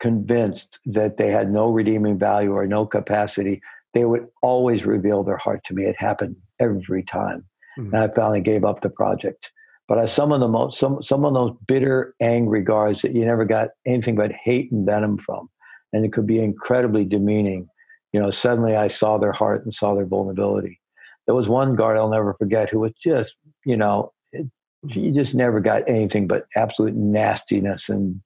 [0.04, 3.62] convinced that they had no redeeming value or no capacity,
[3.94, 5.84] they would always reveal their heart to me.
[5.84, 7.46] It happened every time.
[7.78, 7.94] Mm-hmm.
[7.94, 9.50] And I finally gave up the project.
[9.88, 13.24] But I, some of the most, some, some of those bitter, angry guards that you
[13.24, 15.48] never got anything but hate and venom from.
[15.94, 17.66] And it could be incredibly demeaning.
[18.12, 20.82] You know, suddenly I saw their heart and saw their vulnerability.
[21.26, 24.46] There was one guard I'll never forget who was just, you know, it,
[24.86, 28.20] you just never got anything but absolute nastiness and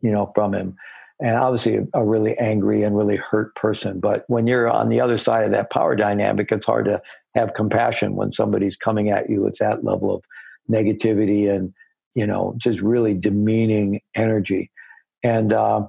[0.00, 0.76] you know, from him.
[1.20, 4.00] And obviously, a, really angry and really hurt person.
[4.00, 7.00] But when you're on the other side of that power dynamic, it's hard to
[7.34, 10.24] have compassion when somebody's coming at you with that level of
[10.70, 11.72] negativity and,
[12.14, 14.70] you know, just really demeaning energy.
[15.22, 15.86] And uh,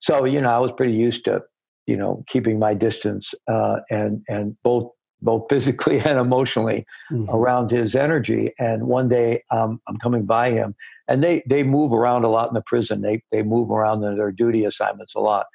[0.00, 1.42] so, you know, I was pretty used to,
[1.86, 4.90] you know, keeping my distance uh, and and both
[5.22, 7.30] both physically and emotionally mm-hmm.
[7.30, 8.52] around his energy.
[8.58, 10.74] And one day um, I'm coming by him,
[11.08, 13.02] and they they move around a lot in the prison.
[13.02, 15.46] They they move around in their duty assignments a lot.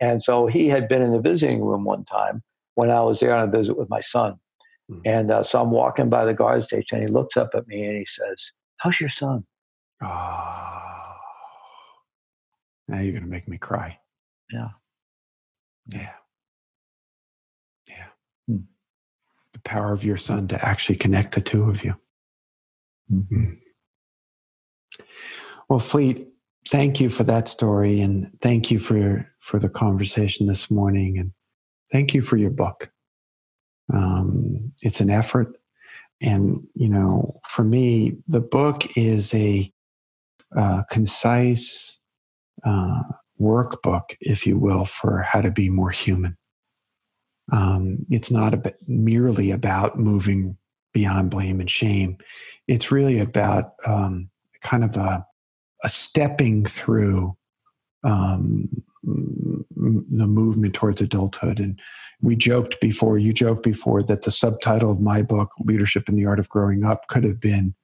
[0.00, 2.42] And so he had been in the visiting room one time
[2.74, 4.36] when I was there on a visit with my son.
[4.90, 5.00] Mm-hmm.
[5.04, 7.84] And uh, so I'm walking by the guard station, and he looks up at me
[7.84, 9.44] and he says, "How's your son?"
[10.02, 11.00] Oh,
[12.88, 13.98] now you're going to make me cry.
[14.50, 14.68] Yeah.
[15.86, 16.00] Yeah.
[16.00, 16.12] Yeah.
[19.62, 21.94] The power of your son to actually connect the two of you.
[23.12, 23.54] Mm-hmm.
[25.68, 26.28] Well, Fleet,
[26.68, 31.32] thank you for that story and thank you for for the conversation this morning and
[31.92, 32.90] thank you for your book.
[33.92, 35.56] Um, it's an effort.
[36.22, 39.70] And, you know, for me, the book is a
[40.56, 41.98] uh, concise
[42.64, 43.02] uh,
[43.40, 46.36] workbook, if you will, for how to be more human.
[47.52, 48.54] Um, it's not
[48.86, 50.56] merely about moving
[50.92, 52.18] beyond blame and shame.
[52.68, 54.30] It's really about um,
[54.62, 55.26] kind of a,
[55.82, 57.36] a stepping through
[58.04, 58.68] um,
[59.02, 61.58] the movement towards adulthood.
[61.58, 61.78] And
[62.20, 66.26] we joked before, you joked before, that the subtitle of my book, Leadership and the
[66.26, 67.74] Art of Growing Up, could have been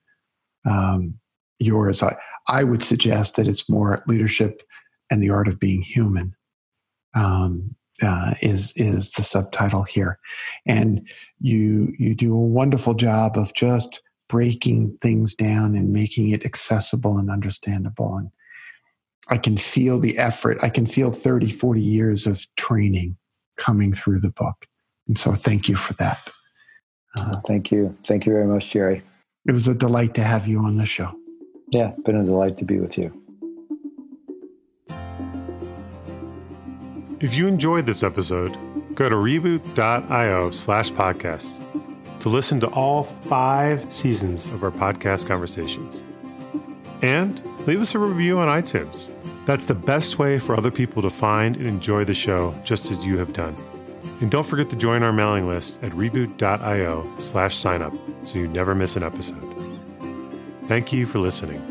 [0.69, 1.15] um,
[1.59, 2.03] yours.
[2.03, 2.15] I,
[2.47, 4.61] I would suggest that it's more leadership
[5.09, 6.35] and the art of being human.
[7.15, 10.19] Um, uh, is is the subtitle here,
[10.65, 11.07] and
[11.39, 17.17] you you do a wonderful job of just breaking things down and making it accessible
[17.17, 18.17] and understandable.
[18.17, 18.29] And
[19.29, 20.57] I can feel the effort.
[20.61, 23.17] I can feel 30, 40 years of training
[23.57, 24.67] coming through the book.
[25.07, 26.29] And so thank you for that.
[27.15, 27.97] Uh, thank you.
[28.05, 29.01] Thank you very much, Jerry.
[29.47, 31.11] It was a delight to have you on the show.
[31.71, 33.26] Yeah, been a delight to be with you.
[37.19, 38.55] If you enjoyed this episode,
[38.93, 41.59] go to reboot.io slash podcast
[42.19, 46.03] to listen to all five seasons of our podcast conversations.
[47.01, 49.09] And leave us a review on iTunes.
[49.47, 53.03] That's the best way for other people to find and enjoy the show just as
[53.03, 53.55] you have done.
[54.21, 57.97] And don't forget to join our mailing list at reboot.io slash signup
[58.27, 59.43] so you never miss an episode.
[60.65, 61.63] Thank you for listening.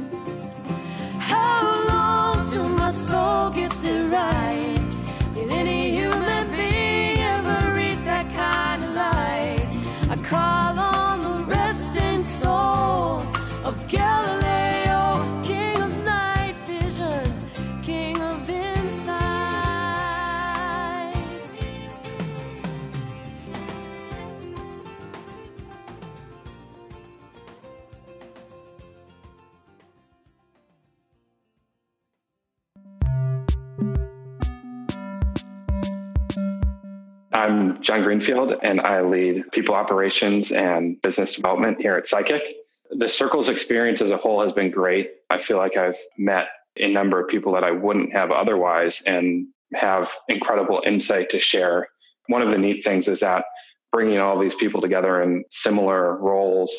[37.80, 42.42] John Greenfield, and I lead people operations and business development here at Psychic.
[42.90, 45.10] The Circles experience as a whole has been great.
[45.30, 49.48] I feel like I've met a number of people that I wouldn't have otherwise and
[49.74, 51.88] have incredible insight to share.
[52.28, 53.44] One of the neat things is that
[53.92, 56.72] bringing all these people together in similar roles,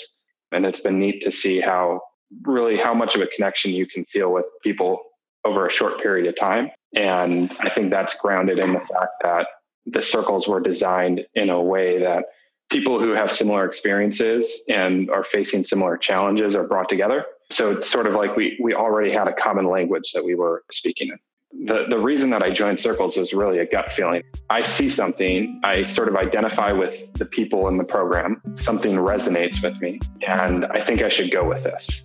[0.51, 2.01] and it's been neat to see how
[2.43, 5.01] really how much of a connection you can feel with people
[5.45, 6.69] over a short period of time.
[6.95, 9.47] And I think that's grounded in the fact that
[9.91, 12.25] the circles were designed in a way that
[12.69, 17.25] people who have similar experiences and are facing similar challenges are brought together.
[17.51, 20.63] So it's sort of like we we already had a common language that we were
[20.71, 21.65] speaking in.
[21.65, 24.21] The the reason that I joined circles was really a gut feeling.
[24.49, 29.63] I see something, I sort of identify with the people in the program, something resonates
[29.63, 32.03] with me, and I think I should go with this.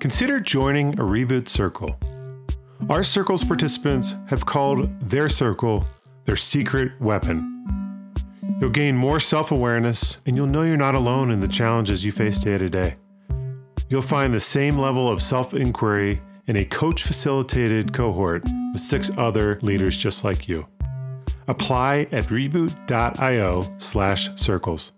[0.00, 1.94] Consider joining a reboot circle.
[2.88, 5.84] Our circle's participants have called their circle
[6.24, 7.48] their secret weapon.
[8.60, 12.12] You'll gain more self awareness and you'll know you're not alone in the challenges you
[12.12, 12.96] face day to day.
[13.88, 19.10] You'll find the same level of self inquiry in a coach facilitated cohort with six
[19.16, 20.66] other leaders just like you.
[21.48, 24.92] Apply at reboot.io slash circles.